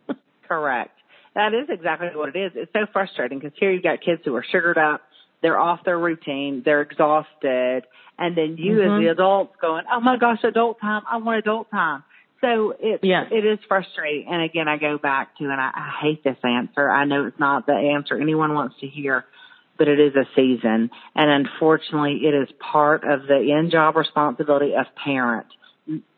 Correct. 0.49 0.97
That 1.35 1.53
is 1.53 1.69
exactly 1.69 2.09
what 2.15 2.35
it 2.35 2.39
is. 2.39 2.53
It's 2.55 2.73
so 2.73 2.87
frustrating 2.91 3.39
because 3.39 3.53
here 3.61 3.71
you've 3.71 3.83
got 3.83 4.01
kids 4.01 4.23
who 4.25 4.35
are 4.35 4.45
sugared 4.51 4.79
up, 4.79 5.03
they're 5.43 5.59
off 5.59 5.85
their 5.85 5.99
routine, 5.99 6.63
they're 6.65 6.83
exhausted, 6.83 7.83
and 8.19 8.37
then 8.37 8.57
you 8.59 8.77
mm-hmm. 8.77 8.95
as 8.95 9.01
the 9.01 9.11
adults 9.11 9.55
going, 9.61 9.85
oh 9.93 10.01
my 10.01 10.17
gosh, 10.17 10.39
adult 10.45 10.81
time, 10.81 11.03
I 11.11 11.17
want 11.19 11.39
adult 11.39 11.71
time. 11.71 12.05
So 12.41 12.75
it 12.79 13.01
yes. 13.03 13.27
it 13.31 13.45
is 13.45 13.59
frustrating. 13.69 14.27
And 14.31 14.43
again, 14.43 14.67
I 14.67 14.79
go 14.79 14.97
back 14.97 15.37
to, 15.39 15.45
and 15.45 15.61
I, 15.61 15.71
I 15.75 15.91
hate 16.03 16.25
this 16.25 16.39
answer. 16.43 16.91
I 16.91 17.05
know 17.05 17.27
it's 17.27 17.39
not 17.39 17.67
the 17.67 17.75
answer 17.75 18.19
anyone 18.19 18.55
wants 18.55 18.77
to 18.81 18.87
hear, 18.87 19.27
but 19.79 19.89
it 19.89 20.01
is 20.01 20.15
a 20.15 20.25
season, 20.37 20.91
and 21.15 21.47
unfortunately, 21.47 22.21
it 22.25 22.35
is 22.35 22.49
part 22.59 23.05
of 23.05 23.27
the 23.27 23.57
in-job 23.59 23.97
responsibility 23.97 24.73
of 24.75 24.87
parent. 25.03 25.47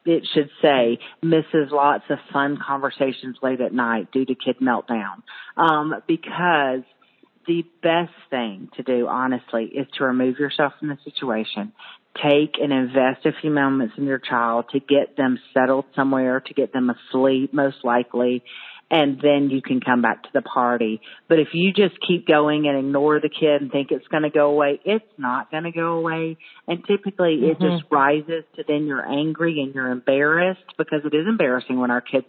It 0.05 0.27
should 0.35 0.51
say 0.61 0.99
misses 1.23 1.71
lots 1.71 2.03
of 2.11 2.19
fun 2.33 2.59
conversations 2.65 3.37
late 3.41 3.61
at 3.61 3.73
night 3.73 4.11
due 4.11 4.25
to 4.25 4.35
kid 4.35 4.57
meltdown, 4.61 5.23
um, 5.57 5.95
because 6.09 6.83
the 7.47 7.65
best 7.83 8.13
thing 8.31 8.69
to 8.77 8.83
do, 8.83 9.07
honestly, 9.09 9.65
is 9.65 9.87
to 9.99 10.05
remove 10.05 10.39
yourself 10.39 10.73
from 10.79 10.89
the 10.89 10.99
situation. 11.05 11.73
Take 12.15 12.57
and 12.61 12.73
invest 12.73 13.25
a 13.25 13.33
few 13.41 13.51
moments 13.51 13.95
in 13.97 14.05
your 14.05 14.19
child 14.19 14.67
to 14.73 14.81
get 14.81 15.17
them 15.17 15.39
settled 15.55 15.87
somewhere, 15.97 16.41
to 16.41 16.55
get 16.55 16.73
them 16.73 16.91
asleep, 16.91 17.55
most 17.55 17.79
likely, 17.85 18.45
and 18.93 19.19
then 19.23 19.49
you 19.51 19.63
can 19.63 19.81
come 19.81 20.03
back 20.03 20.23
to 20.25 20.29
the 20.35 20.43
party. 20.43 21.01
But 21.27 21.39
if 21.39 21.49
you 21.55 21.73
just 21.73 21.95
keep 22.07 22.29
going 22.29 22.69
and 22.69 22.79
ignore 22.79 23.21
the 23.21 23.31
kid 23.31 23.63
and 23.63 23.73
think 23.73 23.91
it's 23.91 24.07
going 24.09 24.25
to 24.25 24.31
go 24.31 24.51
away, 24.51 24.81
it's 24.85 25.05
not 25.17 25.51
going 25.51 25.63
to 25.63 25.73
go 25.73 25.97
away. 25.97 26.37
And 26.69 26.85
typically 26.87 27.41
mm-hmm. 27.41 27.65
it 27.65 27.71
just 27.71 27.91
rises 27.91 28.45
to 28.57 28.65
then 28.69 28.87
you're 28.87 29.05
angry 29.05 29.63
and 29.63 29.75
you're 29.75 29.91
embarrassed 29.91 30.77
because 30.77 31.01
it 31.07 31.17
is 31.17 31.27
embarrassing 31.27 31.81
when 31.81 31.91
our 31.91 32.03
kids 32.03 32.27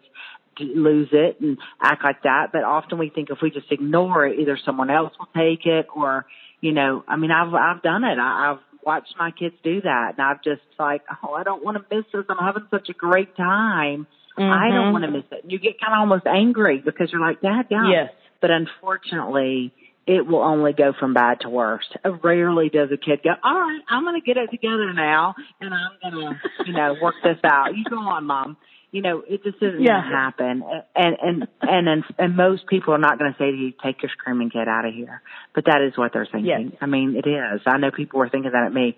lose 0.60 1.10
it 1.12 1.40
and 1.40 1.58
act 1.82 2.04
like 2.04 2.24
that. 2.24 2.48
But 2.52 2.64
often 2.64 2.98
we 2.98 3.10
think 3.10 3.30
if 3.30 3.40
we 3.42 3.52
just 3.52 3.72
ignore 3.72 4.26
it, 4.28 4.40
either 4.40 4.58
someone 4.66 4.90
else 4.90 5.14
will 5.20 5.30
take 5.36 5.66
it 5.66 5.88
or, 5.96 6.26
you 6.62 6.72
know, 6.72 7.04
I 7.08 7.18
mean, 7.18 7.32
I've, 7.32 7.54
I've 7.54 7.82
done 7.82 8.04
it. 8.04 8.18
I, 8.20 8.52
I've 8.52 8.60
watched 8.86 9.16
my 9.18 9.32
kids 9.32 9.56
do 9.64 9.82
that 9.82 10.14
and 10.18 10.20
I've 10.20 10.44
just 10.44 10.62
like, 10.78 11.04
oh, 11.24 11.34
I 11.34 11.44
don't 11.44 11.64
want 11.64 11.78
to 11.78 11.96
miss 11.96 12.06
this. 12.12 12.26
I'm 12.30 12.38
having 12.38 12.68
such 12.70 12.90
a 12.90 12.94
great 12.94 13.36
time. 13.36 14.08
Mm-hmm. 14.38 14.42
I 14.42 14.70
don't 14.70 14.86
mm-hmm. 14.86 14.92
want 14.94 15.06
to 15.06 15.12
miss 15.12 15.26
it. 15.32 15.46
You 15.52 15.60
get 15.60 15.80
kind 15.80 15.94
of 15.94 16.00
almost 16.00 16.26
angry 16.26 16.82
because 16.84 17.12
you're 17.12 17.22
like, 17.22 17.42
Dad, 17.42 17.68
yeah. 17.70 17.90
Yes. 17.90 18.10
But 18.42 18.52
unfortunately, 18.52 19.74
it 20.06 20.28
will 20.28 20.42
only 20.42 20.74
go 20.74 20.94
from 21.00 21.14
bad 21.14 21.42
to 21.42 21.50
worse. 21.50 21.86
Rarely 22.24 22.70
does 22.70 22.90
a 22.92 22.98
kid 22.98 23.22
go, 23.24 23.32
all 23.42 23.54
right, 23.54 23.82
I'm 23.90 24.04
going 24.04 24.20
to 24.20 24.26
get 24.26 24.38
it 24.38 24.52
together 24.52 24.92
now 24.94 25.36
and 25.62 25.74
I'm 25.74 25.92
going 26.02 26.36
to, 26.36 26.66
you 26.66 26.74
know, 26.74 26.96
work 27.02 27.16
this 27.24 27.38
out. 27.44 27.76
You 27.76 27.86
go 27.90 28.00
on, 28.00 28.26
mom 28.26 28.58
you 28.94 29.02
know, 29.02 29.24
it 29.28 29.44
just 29.44 29.58
isn't 29.60 29.82
yeah. 29.82 30.02
going 30.02 30.12
to 30.12 30.16
happen. 30.16 30.64
And, 30.96 31.18
and, 31.20 31.48
and, 31.62 31.88
and, 31.88 32.04
and 32.20 32.38
most 32.38 32.68
people 32.68 32.94
are 32.94 33.00
not 33.00 33.18
going 33.18 33.34
to 33.34 33.38
say 33.40 33.50
to 33.50 33.58
you, 33.58 33.74
take 33.84 34.04
your 34.04 34.12
screaming 34.12 34.52
kid 34.52 34.68
out 34.68 34.86
of 34.86 34.94
here. 34.94 35.24
But 35.56 35.66
that 35.66 35.82
is 35.82 35.98
what 35.98 36.14
they're 36.14 36.28
thinking. 36.32 36.70
Yes. 36.70 36.78
I 36.80 36.86
mean, 36.86 37.16
it 37.16 37.28
is. 37.28 37.62
I 37.66 37.78
know 37.80 37.90
people 37.90 38.20
were 38.20 38.30
thinking 38.30 38.52
that 38.52 38.68
at 38.68 38.72
me, 38.72 38.96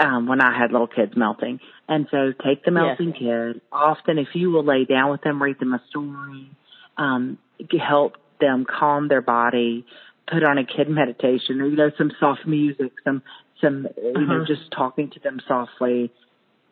um, 0.00 0.26
when 0.26 0.40
I 0.40 0.58
had 0.58 0.72
little 0.72 0.88
kids 0.88 1.12
melting. 1.14 1.60
And 1.88 2.08
so 2.10 2.32
take 2.44 2.64
the 2.64 2.72
melting 2.72 3.10
yes. 3.10 3.18
kid. 3.20 3.60
Often 3.70 4.18
if 4.18 4.28
you 4.34 4.50
will 4.50 4.64
lay 4.64 4.84
down 4.84 5.12
with 5.12 5.22
them, 5.22 5.40
read 5.40 5.60
them 5.60 5.74
a 5.74 5.82
story, 5.90 6.50
um, 6.98 7.38
help 7.78 8.16
them 8.40 8.66
calm 8.68 9.06
their 9.06 9.22
body, 9.22 9.86
put 10.26 10.42
on 10.42 10.58
a 10.58 10.64
kid 10.64 10.88
meditation 10.88 11.60
or, 11.60 11.68
you 11.68 11.76
know, 11.76 11.92
some 11.96 12.10
soft 12.18 12.46
music, 12.46 12.90
some, 13.04 13.22
some, 13.60 13.86
uh-huh. 13.86 14.18
you 14.18 14.26
know, 14.26 14.36
uh-huh. 14.38 14.44
just 14.48 14.72
talking 14.72 15.08
to 15.10 15.20
them 15.20 15.40
softly. 15.46 16.10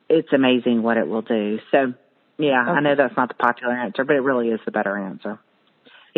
It's 0.09 0.33
amazing 0.33 0.83
what 0.83 0.97
it 0.97 1.07
will 1.07 1.23
do. 1.23 1.61
So, 1.71 1.95
yeah, 2.39 2.63
okay. 2.63 2.71
I 2.71 2.81
know 2.81 2.95
that's 2.97 3.17
not 3.17 3.29
the 3.29 3.35
popular 3.35 3.75
answer, 3.75 4.05
but 4.05 4.17
it 4.17 4.21
really 4.21 4.49
is 4.49 4.61
the 4.65 4.71
better 4.71 4.97
answer, 4.97 5.39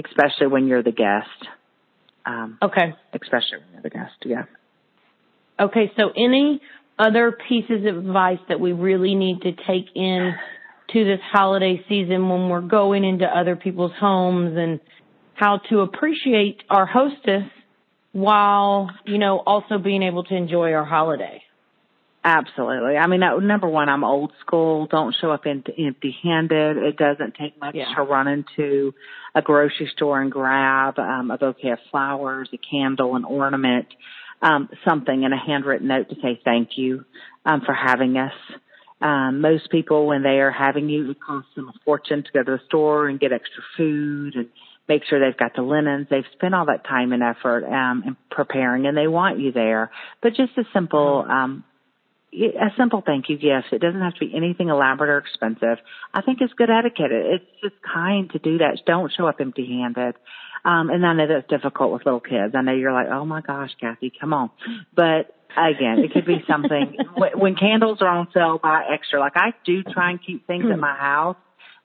especially 0.02 0.48
when 0.48 0.66
you're 0.66 0.82
the 0.82 0.92
guest. 0.92 1.48
Um, 2.26 2.58
okay. 2.62 2.94
Especially 3.14 3.58
when 3.58 3.72
you're 3.72 3.82
the 3.82 3.90
guest, 3.90 4.12
yeah. 4.24 4.44
Okay, 5.58 5.90
so 5.96 6.10
any 6.16 6.60
other 6.98 7.36
pieces 7.48 7.86
of 7.86 7.96
advice 7.96 8.38
that 8.48 8.60
we 8.60 8.72
really 8.72 9.14
need 9.14 9.40
to 9.42 9.52
take 9.52 9.86
in 9.94 10.34
to 10.92 11.04
this 11.04 11.20
holiday 11.32 11.82
season 11.88 12.28
when 12.28 12.48
we're 12.48 12.60
going 12.60 13.04
into 13.04 13.24
other 13.24 13.56
people's 13.56 13.92
homes 13.98 14.56
and 14.56 14.80
how 15.34 15.60
to 15.70 15.80
appreciate 15.80 16.62
our 16.68 16.86
hostess 16.86 17.44
while, 18.12 18.90
you 19.06 19.18
know, 19.18 19.38
also 19.38 19.78
being 19.78 20.02
able 20.02 20.24
to 20.24 20.34
enjoy 20.34 20.72
our 20.72 20.84
holiday? 20.84 21.42
Absolutely. 22.22 22.96
I 22.98 23.06
mean, 23.06 23.20
number 23.20 23.68
one, 23.68 23.88
I'm 23.88 24.04
old 24.04 24.32
school. 24.40 24.86
Don't 24.86 25.14
show 25.18 25.30
up 25.30 25.46
empty 25.46 26.16
handed. 26.22 26.76
It 26.76 26.96
doesn't 26.98 27.34
take 27.34 27.58
much 27.58 27.74
yeah. 27.74 27.94
to 27.96 28.02
run 28.02 28.28
into 28.28 28.92
a 29.34 29.40
grocery 29.40 29.90
store 29.94 30.20
and 30.20 30.30
grab 30.30 30.98
um, 30.98 31.30
a 31.30 31.38
bouquet 31.38 31.70
of 31.70 31.78
flowers, 31.90 32.50
a 32.52 32.58
candle, 32.58 33.16
an 33.16 33.24
ornament, 33.24 33.86
um, 34.42 34.68
something, 34.86 35.24
and 35.24 35.32
a 35.32 35.38
handwritten 35.38 35.88
note 35.88 36.10
to 36.10 36.16
say 36.16 36.38
thank 36.44 36.70
you 36.76 37.06
um, 37.46 37.62
for 37.64 37.72
having 37.72 38.18
us. 38.18 38.34
Um, 39.00 39.40
most 39.40 39.70
people, 39.70 40.06
when 40.06 40.22
they 40.22 40.40
are 40.40 40.50
having 40.50 40.90
you, 40.90 41.10
it 41.10 41.16
costs 41.26 41.50
them 41.56 41.68
a 41.68 41.78
fortune 41.86 42.22
to 42.22 42.30
go 42.34 42.42
to 42.42 42.58
the 42.58 42.60
store 42.66 43.08
and 43.08 43.18
get 43.18 43.32
extra 43.32 43.62
food 43.78 44.34
and 44.34 44.48
make 44.88 45.04
sure 45.08 45.20
they've 45.20 45.38
got 45.38 45.54
the 45.54 45.62
linens. 45.62 46.08
They've 46.10 46.22
spent 46.34 46.54
all 46.54 46.66
that 46.66 46.84
time 46.84 47.12
and 47.12 47.22
effort 47.22 47.64
um, 47.64 48.02
in 48.06 48.16
preparing, 48.30 48.84
and 48.84 48.94
they 48.94 49.06
want 49.06 49.38
you 49.38 49.52
there. 49.52 49.90
But 50.20 50.34
just 50.34 50.52
a 50.58 50.64
simple 50.74 51.24
um, 51.26 51.64
a 52.32 52.70
simple 52.76 53.02
thank 53.04 53.28
you 53.28 53.36
gift. 53.36 53.72
It 53.72 53.80
doesn't 53.80 54.00
have 54.00 54.14
to 54.14 54.20
be 54.20 54.32
anything 54.34 54.68
elaborate 54.68 55.10
or 55.10 55.18
expensive. 55.18 55.78
I 56.14 56.22
think 56.22 56.38
it's 56.40 56.52
good 56.54 56.70
etiquette. 56.70 57.10
It's 57.10 57.44
just 57.62 57.74
kind 57.82 58.30
to 58.30 58.38
do 58.38 58.58
that. 58.58 58.78
Don't 58.86 59.12
show 59.16 59.26
up 59.26 59.40
empty 59.40 59.66
handed. 59.66 60.14
Um, 60.64 60.90
and 60.90 61.04
I 61.06 61.14
know 61.14 61.26
that's 61.26 61.48
difficult 61.48 61.92
with 61.92 62.04
little 62.04 62.20
kids. 62.20 62.54
I 62.54 62.60
know 62.60 62.72
you're 62.72 62.92
like, 62.92 63.08
oh 63.10 63.24
my 63.24 63.40
gosh, 63.40 63.70
Kathy, 63.80 64.12
come 64.20 64.32
on. 64.32 64.50
But 64.94 65.34
again, 65.56 65.98
it 66.00 66.12
could 66.12 66.26
be 66.26 66.44
something 66.48 66.96
when 67.34 67.56
candles 67.56 67.98
are 68.02 68.08
on 68.08 68.28
sale, 68.32 68.60
buy 68.62 68.84
extra. 68.92 69.20
Like 69.20 69.36
I 69.36 69.54
do 69.64 69.82
try 69.82 70.10
and 70.10 70.20
keep 70.24 70.46
things 70.46 70.66
at 70.70 70.78
my 70.78 70.94
house 70.94 71.36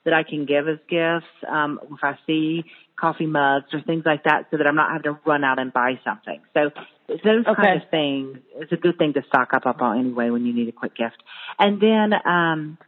that 0.06 0.14
I 0.14 0.22
can 0.22 0.46
give 0.46 0.66
as 0.68 0.78
gifts. 0.88 1.26
Um, 1.46 1.78
if 1.92 2.02
I 2.02 2.18
see 2.26 2.64
coffee 2.98 3.26
mugs 3.26 3.66
or 3.74 3.82
things 3.82 4.04
like 4.06 4.24
that 4.24 4.46
so 4.50 4.56
that 4.56 4.66
I'm 4.66 4.74
not 4.74 4.90
having 4.90 5.02
to 5.02 5.18
run 5.26 5.44
out 5.44 5.58
and 5.58 5.72
buy 5.72 6.00
something. 6.02 6.40
So 6.54 6.70
those 7.08 7.46
okay. 7.46 7.54
kind 7.54 7.82
of 7.82 7.90
things 7.90 8.38
it's 8.56 8.72
a 8.72 8.76
good 8.76 8.98
thing 8.98 9.12
to 9.12 9.22
stock 9.28 9.50
up 9.52 9.66
on 9.66 9.98
anyway 9.98 10.30
when 10.30 10.46
you 10.46 10.54
need 10.54 10.68
a 10.68 10.72
quick 10.72 10.96
gift. 10.96 11.22
And 11.58 11.80
then 11.80 12.12
um 12.24 12.78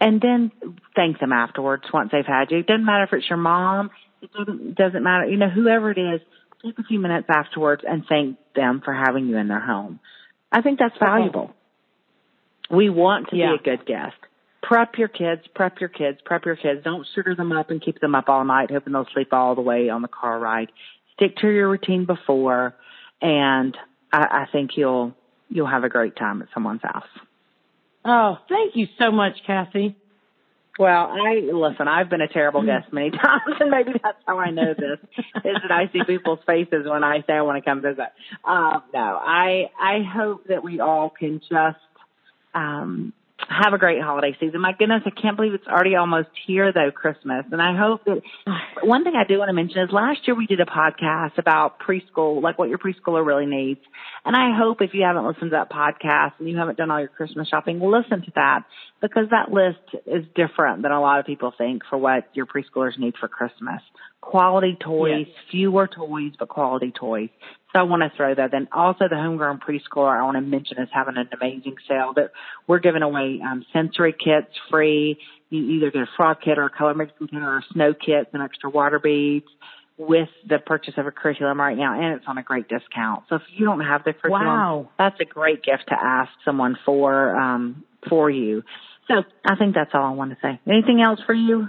and 0.00 0.20
then 0.20 0.52
thank 0.94 1.18
them 1.18 1.32
afterwards 1.32 1.84
once 1.92 2.10
they've 2.12 2.24
had 2.24 2.50
you. 2.50 2.58
It 2.58 2.66
doesn't 2.66 2.84
matter 2.84 3.04
if 3.04 3.12
it's 3.12 3.28
your 3.28 3.38
mom, 3.38 3.90
it 4.22 4.30
doesn't 4.32 4.76
doesn't 4.76 5.02
matter, 5.02 5.26
you 5.26 5.36
know, 5.36 5.50
whoever 5.50 5.90
it 5.90 5.98
is, 5.98 6.20
take 6.64 6.78
a 6.78 6.84
few 6.84 7.00
minutes 7.00 7.26
afterwards 7.28 7.82
and 7.86 8.04
thank 8.08 8.38
them 8.54 8.82
for 8.84 8.94
having 8.94 9.26
you 9.26 9.36
in 9.36 9.48
their 9.48 9.60
home. 9.60 9.98
I 10.52 10.62
think 10.62 10.78
that's 10.78 10.96
valuable. 10.98 11.54
Okay. 12.70 12.76
We 12.76 12.88
want 12.88 13.28
to 13.30 13.36
yeah. 13.36 13.52
be 13.52 13.70
a 13.70 13.76
good 13.76 13.86
guest. 13.86 14.16
Prep 14.66 14.98
your 14.98 15.08
kids, 15.08 15.42
prep 15.54 15.80
your 15.80 15.88
kids, 15.88 16.18
prep 16.24 16.44
your 16.44 16.56
kids. 16.56 16.82
Don't 16.82 17.06
sugar 17.14 17.34
them 17.34 17.52
up 17.52 17.70
and 17.70 17.80
keep 17.80 18.00
them 18.00 18.14
up 18.14 18.28
all 18.28 18.44
night 18.44 18.70
hoping 18.70 18.92
they'll 18.92 19.06
sleep 19.14 19.32
all 19.32 19.54
the 19.54 19.60
way 19.60 19.88
on 19.88 20.02
the 20.02 20.08
car 20.08 20.38
ride. 20.38 20.72
Stick 21.14 21.36
to 21.36 21.48
your 21.48 21.68
routine 21.68 22.04
before 22.04 22.74
and 23.22 23.76
I, 24.12 24.18
I 24.18 24.46
think 24.50 24.72
you'll 24.76 25.14
you'll 25.48 25.68
have 25.68 25.84
a 25.84 25.88
great 25.88 26.16
time 26.16 26.42
at 26.42 26.48
someone's 26.52 26.82
house. 26.82 27.06
Oh, 28.04 28.38
thank 28.48 28.76
you 28.76 28.86
so 28.98 29.10
much, 29.10 29.34
Kathy. 29.46 29.96
Well, 30.78 31.10
I 31.10 31.40
listen. 31.52 31.88
I've 31.88 32.10
been 32.10 32.20
a 32.20 32.28
terrible 32.28 32.64
guest 32.64 32.92
many 32.92 33.10
times, 33.24 33.56
and 33.60 33.70
maybe 33.70 33.92
that's 34.02 34.18
how 34.26 34.38
I 34.38 34.50
know 34.50 34.74
this 34.74 34.98
is 35.36 35.56
that 35.62 35.70
I 35.70 35.90
see 35.92 36.00
people's 36.06 36.40
faces 36.46 36.86
when 36.86 37.02
I 37.02 37.20
say 37.26 37.32
I 37.32 37.42
want 37.42 37.62
to 37.62 37.68
come 37.68 37.80
visit. 37.80 38.12
Um, 38.44 38.82
no, 38.92 39.00
I 39.00 39.70
I 39.80 40.02
hope 40.02 40.48
that 40.48 40.62
we 40.62 40.80
all 40.80 41.08
can 41.08 41.40
just 41.40 41.78
um, 42.54 43.14
have 43.48 43.72
a 43.72 43.78
great 43.78 44.02
holiday 44.02 44.36
season. 44.38 44.60
My 44.60 44.72
goodness, 44.72 45.02
I 45.06 45.10
can't 45.10 45.36
believe 45.36 45.54
it's 45.54 45.66
already 45.66 45.96
almost 45.96 46.28
here 46.46 46.72
though, 46.72 46.90
Christmas. 46.90 47.44
And 47.50 47.62
I 47.62 47.76
hope 47.76 48.04
that 48.04 48.22
one 48.82 49.04
thing 49.04 49.14
I 49.16 49.24
do 49.24 49.38
want 49.38 49.48
to 49.48 49.52
mention 49.52 49.82
is 49.82 49.90
last 49.92 50.26
year 50.26 50.36
we 50.36 50.46
did 50.46 50.60
a 50.60 50.66
podcast 50.66 51.38
about 51.38 51.78
preschool, 51.80 52.42
like 52.42 52.58
what 52.58 52.68
your 52.68 52.78
preschooler 52.78 53.24
really 53.24 53.46
needs. 53.46 53.80
And 54.24 54.34
I 54.34 54.56
hope 54.56 54.80
if 54.80 54.94
you 54.94 55.02
haven't 55.02 55.26
listened 55.26 55.50
to 55.50 55.56
that 55.56 55.70
podcast 55.70 56.32
and 56.38 56.48
you 56.48 56.56
haven't 56.56 56.78
done 56.78 56.90
all 56.90 56.98
your 56.98 57.08
Christmas 57.08 57.48
shopping, 57.48 57.80
listen 57.80 58.22
to 58.22 58.32
that 58.34 58.64
because 59.00 59.28
that 59.30 59.52
list 59.52 60.04
is 60.06 60.24
different 60.34 60.82
than 60.82 60.92
a 60.92 61.00
lot 61.00 61.20
of 61.20 61.26
people 61.26 61.52
think 61.56 61.82
for 61.88 61.98
what 61.98 62.28
your 62.34 62.46
preschoolers 62.46 62.98
need 62.98 63.14
for 63.18 63.28
Christmas. 63.28 63.82
Quality 64.26 64.76
toys, 64.80 65.26
yes. 65.28 65.36
fewer 65.52 65.86
toys, 65.86 66.32
but 66.36 66.48
quality 66.48 66.90
toys. 66.90 67.28
So 67.72 67.78
I 67.78 67.82
want 67.84 68.02
to 68.02 68.10
throw 68.16 68.34
that. 68.34 68.50
Then 68.50 68.66
also 68.72 69.04
the 69.08 69.16
homegrown 69.16 69.60
preschooler 69.60 70.18
I 70.18 70.24
want 70.24 70.36
to 70.36 70.40
mention 70.40 70.78
is 70.78 70.88
having 70.92 71.16
an 71.16 71.28
amazing 71.40 71.76
sale 71.86 72.12
that 72.16 72.32
we're 72.66 72.80
giving 72.80 73.02
away 73.02 73.40
um, 73.40 73.64
sensory 73.72 74.12
kits 74.12 74.52
free. 74.68 75.18
You 75.50 75.62
either 75.76 75.92
get 75.92 76.02
a 76.02 76.08
frog 76.16 76.38
kit 76.44 76.58
or 76.58 76.64
a 76.64 76.70
color 76.70 76.94
mixing 76.94 77.28
kit 77.28 77.40
or 77.40 77.58
a 77.58 77.62
snow 77.72 77.94
kit, 77.94 78.28
some 78.32 78.42
extra 78.42 78.68
water 78.68 78.98
beads 78.98 79.46
with 79.96 80.28
the 80.48 80.58
purchase 80.58 80.94
of 80.96 81.06
a 81.06 81.12
curriculum 81.12 81.60
right 81.60 81.76
now, 81.76 81.94
and 81.94 82.16
it's 82.16 82.24
on 82.26 82.36
a 82.36 82.42
great 82.42 82.68
discount. 82.68 83.24
So 83.28 83.36
if 83.36 83.42
you 83.54 83.64
don't 83.64 83.80
have 83.80 84.02
the 84.04 84.12
curriculum, 84.12 84.46
wow. 84.46 84.88
that's 84.98 85.20
a 85.20 85.24
great 85.24 85.62
gift 85.62 85.84
to 85.88 85.94
ask 85.94 86.30
someone 86.44 86.76
for 86.84 87.34
um, 87.36 87.84
for 88.08 88.28
you. 88.28 88.64
So 89.08 89.22
I 89.44 89.56
think 89.56 89.74
that's 89.74 89.92
all 89.94 90.04
I 90.04 90.10
want 90.10 90.32
to 90.32 90.36
say. 90.42 90.60
Anything 90.66 91.00
else 91.00 91.20
for 91.24 91.32
you? 91.32 91.68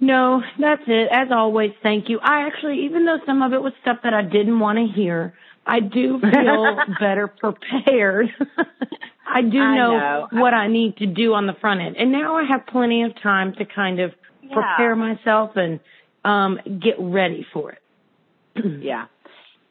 No, 0.00 0.42
that's 0.60 0.82
it. 0.86 1.08
As 1.10 1.28
always, 1.32 1.72
thank 1.82 2.08
you. 2.08 2.20
I 2.22 2.46
actually, 2.46 2.84
even 2.84 3.04
though 3.04 3.18
some 3.26 3.42
of 3.42 3.52
it 3.52 3.60
was 3.60 3.72
stuff 3.82 3.98
that 4.04 4.14
I 4.14 4.22
didn't 4.22 4.60
want 4.60 4.78
to 4.78 4.86
hear, 4.86 5.34
I 5.66 5.80
do 5.80 6.20
feel 6.32 6.78
better 7.00 7.28
prepared. 7.28 8.28
I 9.26 9.42
do 9.42 9.60
I 9.60 9.76
know, 9.76 9.98
know, 9.98 10.28
what 10.32 10.54
I 10.54 10.68
need 10.68 10.96
to 10.98 11.06
do 11.06 11.34
on 11.34 11.46
the 11.46 11.52
front 11.60 11.80
end. 11.80 11.96
And 11.96 12.12
now 12.12 12.36
I 12.36 12.44
have 12.44 12.66
plenty 12.66 13.02
of 13.02 13.12
time 13.22 13.54
to 13.58 13.64
kind 13.64 14.00
of 14.00 14.12
yeah. 14.42 14.54
prepare 14.54 14.96
myself 14.96 15.52
and 15.56 15.80
um 16.24 16.58
get 16.80 16.94
ready 16.98 17.46
for 17.52 17.72
it. 17.72 17.82
yeah. 18.82 19.06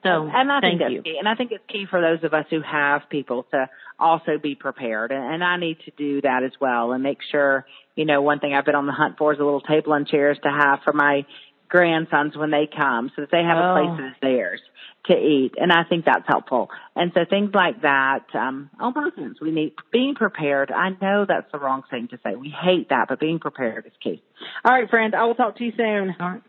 So 0.03 0.29
and 0.31 0.51
I 0.51 0.60
thank 0.62 0.79
think 0.79 0.79
that's 0.81 0.93
you. 0.93 1.01
key. 1.01 1.15
And 1.19 1.27
I 1.27 1.36
think 1.36 1.51
it's 1.51 1.63
key 1.67 1.86
for 1.89 1.99
those 2.01 2.23
of 2.23 2.33
us 2.33 2.45
who 2.49 2.62
have 2.62 3.10
people 3.10 3.43
to 3.51 3.69
also 3.99 4.38
be 4.41 4.55
prepared. 4.55 5.12
And, 5.12 5.33
and 5.36 5.43
I 5.43 5.57
need 5.57 5.79
to 5.86 5.91
do 5.97 6.21
that 6.21 6.43
as 6.43 6.51
well 6.62 6.91
and 6.91 7.03
make 7.03 7.19
sure, 7.31 7.65
you 7.95 8.05
know, 8.05 8.21
one 8.21 8.39
thing 8.39 8.53
I've 8.53 8.65
been 8.65 8.75
on 8.75 8.86
the 8.86 8.91
hunt 8.93 9.17
for 9.17 9.33
is 9.33 9.39
a 9.39 9.43
little 9.43 9.62
table 9.62 9.93
and 9.93 10.07
chairs 10.07 10.38
to 10.43 10.49
have 10.49 10.79
for 10.83 10.93
my 10.93 11.25
grandsons 11.67 12.38
when 12.38 12.51
they 12.51 12.67
come 12.73 13.12
so 13.15 13.23
that 13.23 13.31
they 13.31 13.43
have 13.43 13.57
Oh. 13.57 13.71
a 13.71 13.73
place 13.73 13.99
that 13.99 14.07
is 14.12 14.15
theirs 14.21 14.62
to 15.07 15.13
eat. 15.17 15.53
And 15.57 15.71
I 15.71 15.83
think 15.83 16.05
that's 16.05 16.27
helpful. 16.27 16.69
And 16.95 17.12
so 17.13 17.25
things 17.29 17.51
like 17.53 17.81
that, 17.81 18.23
um, 18.33 18.69
on 18.79 18.93
both 18.93 19.13
ends, 19.17 19.41
we 19.41 19.51
need 19.51 19.73
being 19.91 20.15
prepared. 20.15 20.71
I 20.71 20.89
know 21.01 21.25
that's 21.27 21.51
the 21.51 21.60
wrong 21.60 21.83
thing 21.89 22.07
to 22.10 22.19
say. 22.23 22.36
We 22.36 22.49
hate 22.49 22.89
that, 22.89 23.07
but 23.10 23.19
being 23.19 23.39
prepared 23.39 23.86
is 23.86 23.93
key. 24.01 24.21
All 24.63 24.73
right, 24.73 24.89
friends, 24.89 25.13
I 25.17 25.23
will 25.25 25.36
talk 25.36 25.57
to 25.57 25.63
you 25.63 25.73
soon. 25.75 26.15
All 26.19 26.29
right. 26.29 26.41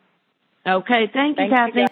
Okay, 0.67 1.11
thank 1.13 1.39
you, 1.39 1.49
Kathy. 1.49 1.87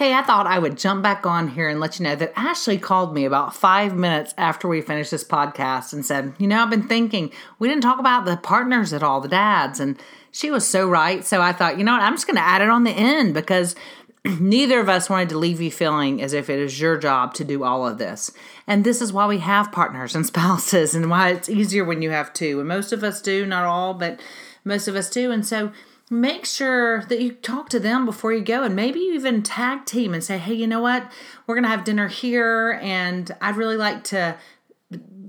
Hey, 0.00 0.14
I 0.14 0.22
thought 0.22 0.46
I 0.46 0.58
would 0.58 0.78
jump 0.78 1.02
back 1.02 1.26
on 1.26 1.48
here 1.48 1.68
and 1.68 1.78
let 1.78 1.98
you 1.98 2.04
know 2.04 2.16
that 2.16 2.32
Ashley 2.34 2.78
called 2.78 3.12
me 3.12 3.26
about 3.26 3.54
five 3.54 3.94
minutes 3.94 4.32
after 4.38 4.66
we 4.66 4.80
finished 4.80 5.10
this 5.10 5.24
podcast 5.24 5.92
and 5.92 6.06
said, 6.06 6.32
You 6.38 6.46
know, 6.46 6.62
I've 6.62 6.70
been 6.70 6.88
thinking, 6.88 7.30
we 7.58 7.68
didn't 7.68 7.82
talk 7.82 7.98
about 7.98 8.24
the 8.24 8.38
partners 8.38 8.94
at 8.94 9.02
all, 9.02 9.20
the 9.20 9.28
dads. 9.28 9.78
And 9.78 10.00
she 10.32 10.50
was 10.50 10.66
so 10.66 10.88
right. 10.88 11.22
So 11.22 11.42
I 11.42 11.52
thought, 11.52 11.76
you 11.76 11.84
know 11.84 11.92
what, 11.92 12.00
I'm 12.00 12.14
just 12.14 12.26
going 12.26 12.38
to 12.38 12.42
add 12.42 12.62
it 12.62 12.70
on 12.70 12.84
the 12.84 12.92
end 12.92 13.34
because 13.34 13.76
neither 14.24 14.80
of 14.80 14.88
us 14.88 15.10
wanted 15.10 15.28
to 15.28 15.38
leave 15.38 15.60
you 15.60 15.70
feeling 15.70 16.22
as 16.22 16.32
if 16.32 16.48
it 16.48 16.60
is 16.60 16.80
your 16.80 16.96
job 16.96 17.34
to 17.34 17.44
do 17.44 17.62
all 17.62 17.86
of 17.86 17.98
this. 17.98 18.32
And 18.66 18.84
this 18.84 19.02
is 19.02 19.12
why 19.12 19.26
we 19.26 19.40
have 19.40 19.70
partners 19.70 20.14
and 20.14 20.26
spouses 20.26 20.94
and 20.94 21.10
why 21.10 21.28
it's 21.28 21.50
easier 21.50 21.84
when 21.84 22.00
you 22.00 22.08
have 22.08 22.32
two. 22.32 22.58
And 22.58 22.66
most 22.66 22.94
of 22.94 23.04
us 23.04 23.20
do, 23.20 23.44
not 23.44 23.64
all, 23.64 23.92
but 23.92 24.18
most 24.64 24.88
of 24.88 24.96
us 24.96 25.10
do. 25.10 25.30
And 25.30 25.46
so 25.46 25.72
make 26.10 26.44
sure 26.44 27.04
that 27.04 27.22
you 27.22 27.30
talk 27.32 27.68
to 27.68 27.78
them 27.78 28.04
before 28.04 28.32
you 28.32 28.40
go 28.42 28.64
and 28.64 28.74
maybe 28.74 28.98
you 28.98 29.14
even 29.14 29.44
tag 29.44 29.86
team 29.86 30.12
and 30.12 30.24
say, 30.24 30.38
hey, 30.38 30.52
you 30.52 30.66
know 30.66 30.80
what? 30.80 31.10
We're 31.46 31.54
going 31.54 31.62
to 31.62 31.70
have 31.70 31.84
dinner 31.84 32.08
here 32.08 32.78
and 32.82 33.30
I'd 33.40 33.56
really 33.56 33.76
like 33.76 34.02
to 34.04 34.36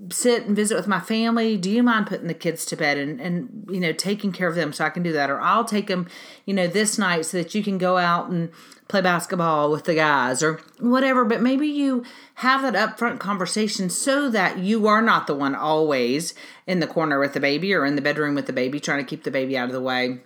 sit 0.09 0.45
and 0.45 0.55
visit 0.55 0.75
with 0.75 0.87
my 0.87 0.99
family. 0.99 1.55
Do 1.55 1.69
you 1.69 1.83
mind 1.83 2.07
putting 2.07 2.27
the 2.27 2.33
kids 2.33 2.65
to 2.65 2.75
bed 2.75 2.97
and 2.97 3.21
and 3.21 3.65
you 3.69 3.79
know 3.79 3.93
taking 3.93 4.31
care 4.31 4.47
of 4.47 4.55
them 4.55 4.73
so 4.73 4.83
i 4.83 4.89
can 4.89 5.03
do 5.03 5.13
that? 5.13 5.29
Or 5.29 5.39
i'll 5.39 5.63
take 5.63 5.87
them 5.87 6.09
you 6.45 6.53
know 6.53 6.67
this 6.67 6.97
night 6.97 7.25
so 7.25 7.37
that 7.37 7.55
you 7.55 7.63
can 7.63 7.77
go 7.77 7.97
out 7.97 8.29
and 8.29 8.51
play 8.89 9.01
basketball 9.01 9.71
with 9.71 9.85
the 9.85 9.95
guys 9.95 10.43
or 10.43 10.59
whatever. 10.79 11.23
But 11.23 11.41
maybe 11.41 11.67
you 11.67 12.03
have 12.35 12.61
that 12.63 12.73
upfront 12.73 13.19
conversation 13.19 13.89
so 13.89 14.29
that 14.29 14.57
you 14.57 14.85
are 14.87 15.01
not 15.01 15.27
the 15.27 15.35
one 15.35 15.55
always 15.55 16.33
in 16.67 16.81
the 16.81 16.87
corner 16.87 17.17
with 17.17 17.33
the 17.33 17.39
baby 17.39 17.73
or 17.73 17.85
in 17.85 17.95
the 17.95 18.01
bedroom 18.01 18.35
with 18.35 18.47
the 18.47 18.53
baby 18.53 18.81
trying 18.81 18.99
to 18.99 19.09
keep 19.09 19.23
the 19.23 19.31
baby 19.31 19.57
out 19.57 19.67
of 19.67 19.73
the 19.73 19.81
way 19.81 20.19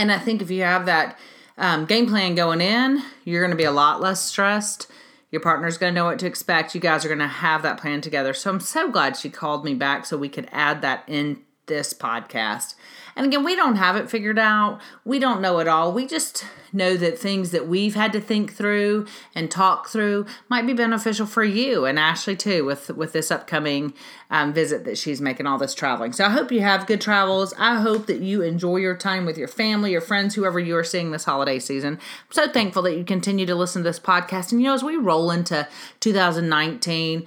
and 0.00 0.12
i 0.12 0.18
think 0.18 0.42
if 0.42 0.50
you 0.50 0.62
have 0.62 0.86
that 0.86 1.18
um, 1.58 1.84
game 1.84 2.06
plan 2.06 2.34
going 2.34 2.60
in 2.60 3.02
you're 3.24 3.42
going 3.42 3.50
to 3.50 3.56
be 3.56 3.64
a 3.64 3.72
lot 3.72 4.00
less 4.00 4.22
stressed 4.22 4.90
your 5.30 5.40
partner's 5.40 5.78
going 5.78 5.94
to 5.94 5.98
know 5.98 6.06
what 6.06 6.18
to 6.18 6.26
expect. 6.26 6.74
You 6.74 6.80
guys 6.80 7.04
are 7.04 7.08
going 7.08 7.20
to 7.20 7.26
have 7.26 7.62
that 7.62 7.80
plan 7.80 8.00
together. 8.00 8.34
So 8.34 8.50
I'm 8.50 8.60
so 8.60 8.90
glad 8.90 9.16
she 9.16 9.30
called 9.30 9.64
me 9.64 9.74
back 9.74 10.04
so 10.04 10.16
we 10.16 10.28
could 10.28 10.48
add 10.50 10.82
that 10.82 11.04
in 11.06 11.40
this 11.66 11.94
podcast. 11.94 12.74
And 13.20 13.26
again, 13.26 13.44
we 13.44 13.54
don't 13.54 13.76
have 13.76 13.96
it 13.96 14.08
figured 14.08 14.38
out. 14.38 14.80
We 15.04 15.18
don't 15.18 15.42
know 15.42 15.58
it 15.58 15.68
all. 15.68 15.92
We 15.92 16.06
just 16.06 16.46
know 16.72 16.96
that 16.96 17.18
things 17.18 17.50
that 17.50 17.68
we've 17.68 17.94
had 17.94 18.14
to 18.14 18.20
think 18.20 18.54
through 18.54 19.06
and 19.34 19.50
talk 19.50 19.90
through 19.90 20.24
might 20.48 20.66
be 20.66 20.72
beneficial 20.72 21.26
for 21.26 21.44
you 21.44 21.84
and 21.84 21.98
Ashley 21.98 22.34
too 22.34 22.64
with 22.64 22.88
with 22.88 23.12
this 23.12 23.30
upcoming 23.30 23.92
um, 24.30 24.54
visit 24.54 24.86
that 24.86 24.96
she's 24.96 25.20
making 25.20 25.46
all 25.46 25.58
this 25.58 25.74
traveling. 25.74 26.14
So 26.14 26.24
I 26.24 26.30
hope 26.30 26.50
you 26.50 26.62
have 26.62 26.86
good 26.86 27.02
travels. 27.02 27.52
I 27.58 27.78
hope 27.82 28.06
that 28.06 28.20
you 28.22 28.40
enjoy 28.40 28.76
your 28.78 28.96
time 28.96 29.26
with 29.26 29.36
your 29.36 29.48
family, 29.48 29.92
your 29.92 30.00
friends, 30.00 30.34
whoever 30.34 30.58
you 30.58 30.74
are 30.76 30.82
seeing 30.82 31.10
this 31.10 31.24
holiday 31.24 31.58
season. 31.58 31.96
I'm 31.96 32.32
so 32.32 32.50
thankful 32.50 32.80
that 32.84 32.96
you 32.96 33.04
continue 33.04 33.44
to 33.44 33.54
listen 33.54 33.82
to 33.82 33.88
this 33.90 34.00
podcast. 34.00 34.50
And 34.50 34.62
you 34.62 34.68
know, 34.68 34.74
as 34.74 34.82
we 34.82 34.96
roll 34.96 35.30
into 35.30 35.68
2019 36.00 37.26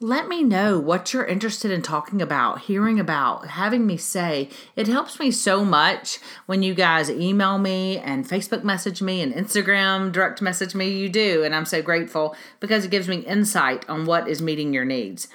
let 0.00 0.28
me 0.28 0.42
know 0.42 0.78
what 0.78 1.12
you're 1.12 1.24
interested 1.24 1.70
in 1.70 1.80
talking 1.80 2.20
about, 2.20 2.62
hearing 2.62 3.00
about, 3.00 3.46
having 3.48 3.86
me 3.86 3.96
say. 3.96 4.50
It 4.74 4.88
helps 4.88 5.18
me 5.18 5.30
so 5.30 5.64
much 5.64 6.18
when 6.44 6.62
you 6.62 6.74
guys 6.74 7.10
email 7.10 7.56
me 7.56 7.98
and 7.98 8.28
Facebook 8.28 8.62
message 8.62 9.00
me 9.00 9.22
and 9.22 9.32
Instagram 9.32 10.12
direct 10.12 10.42
message 10.42 10.74
me. 10.74 10.90
You 10.90 11.08
do, 11.08 11.42
and 11.42 11.54
I'm 11.54 11.64
so 11.64 11.80
grateful 11.80 12.36
because 12.60 12.84
it 12.84 12.90
gives 12.90 13.08
me 13.08 13.18
insight 13.18 13.88
on 13.88 14.04
what 14.04 14.28
is 14.28 14.42
meeting 14.42 14.74
your 14.74 14.84
needs. 14.84 15.28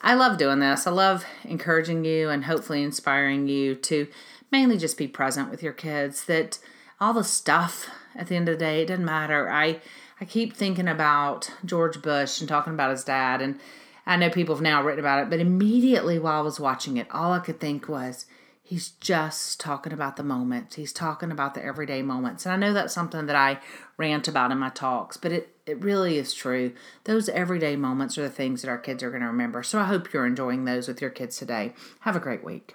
I 0.00 0.14
love 0.14 0.38
doing 0.38 0.60
this. 0.60 0.86
I 0.86 0.90
love 0.90 1.26
encouraging 1.44 2.04
you 2.04 2.30
and 2.30 2.44
hopefully 2.44 2.82
inspiring 2.82 3.46
you 3.46 3.74
to 3.74 4.08
mainly 4.50 4.78
just 4.78 4.96
be 4.96 5.08
present 5.08 5.50
with 5.50 5.62
your 5.62 5.72
kids. 5.74 6.24
That 6.24 6.58
all 6.98 7.12
the 7.12 7.24
stuff 7.24 7.90
at 8.14 8.28
the 8.28 8.36
end 8.36 8.48
of 8.48 8.58
the 8.58 8.64
day, 8.64 8.82
it 8.82 8.86
doesn't 8.86 9.04
matter. 9.04 9.50
I 9.50 9.80
I 10.20 10.24
keep 10.24 10.54
thinking 10.54 10.88
about 10.88 11.50
George 11.64 12.02
Bush 12.02 12.40
and 12.40 12.48
talking 12.48 12.72
about 12.72 12.90
his 12.90 13.04
dad 13.04 13.40
and 13.40 13.60
I 14.08 14.16
know 14.16 14.30
people 14.30 14.54
have 14.54 14.62
now 14.62 14.82
written 14.82 15.00
about 15.00 15.22
it, 15.22 15.28
but 15.28 15.38
immediately 15.38 16.18
while 16.18 16.40
I 16.40 16.42
was 16.42 16.58
watching 16.58 16.96
it, 16.96 17.06
all 17.10 17.34
I 17.34 17.40
could 17.40 17.60
think 17.60 17.90
was, 17.90 18.24
he's 18.62 18.92
just 19.00 19.60
talking 19.60 19.92
about 19.92 20.16
the 20.16 20.22
moments. 20.22 20.76
He's 20.76 20.94
talking 20.94 21.30
about 21.30 21.52
the 21.52 21.62
everyday 21.62 22.00
moments. 22.00 22.46
And 22.46 22.54
I 22.54 22.56
know 22.56 22.72
that's 22.72 22.94
something 22.94 23.26
that 23.26 23.36
I 23.36 23.60
rant 23.98 24.26
about 24.26 24.50
in 24.50 24.56
my 24.56 24.70
talks, 24.70 25.18
but 25.18 25.30
it, 25.30 25.54
it 25.66 25.82
really 25.82 26.16
is 26.16 26.32
true. 26.32 26.72
Those 27.04 27.28
everyday 27.28 27.76
moments 27.76 28.16
are 28.16 28.22
the 28.22 28.30
things 28.30 28.62
that 28.62 28.70
our 28.70 28.78
kids 28.78 29.02
are 29.02 29.10
going 29.10 29.20
to 29.20 29.28
remember. 29.28 29.62
So 29.62 29.78
I 29.78 29.84
hope 29.84 30.10
you're 30.14 30.26
enjoying 30.26 30.64
those 30.64 30.88
with 30.88 31.02
your 31.02 31.10
kids 31.10 31.36
today. 31.36 31.74
Have 32.00 32.16
a 32.16 32.20
great 32.20 32.42
week. 32.42 32.74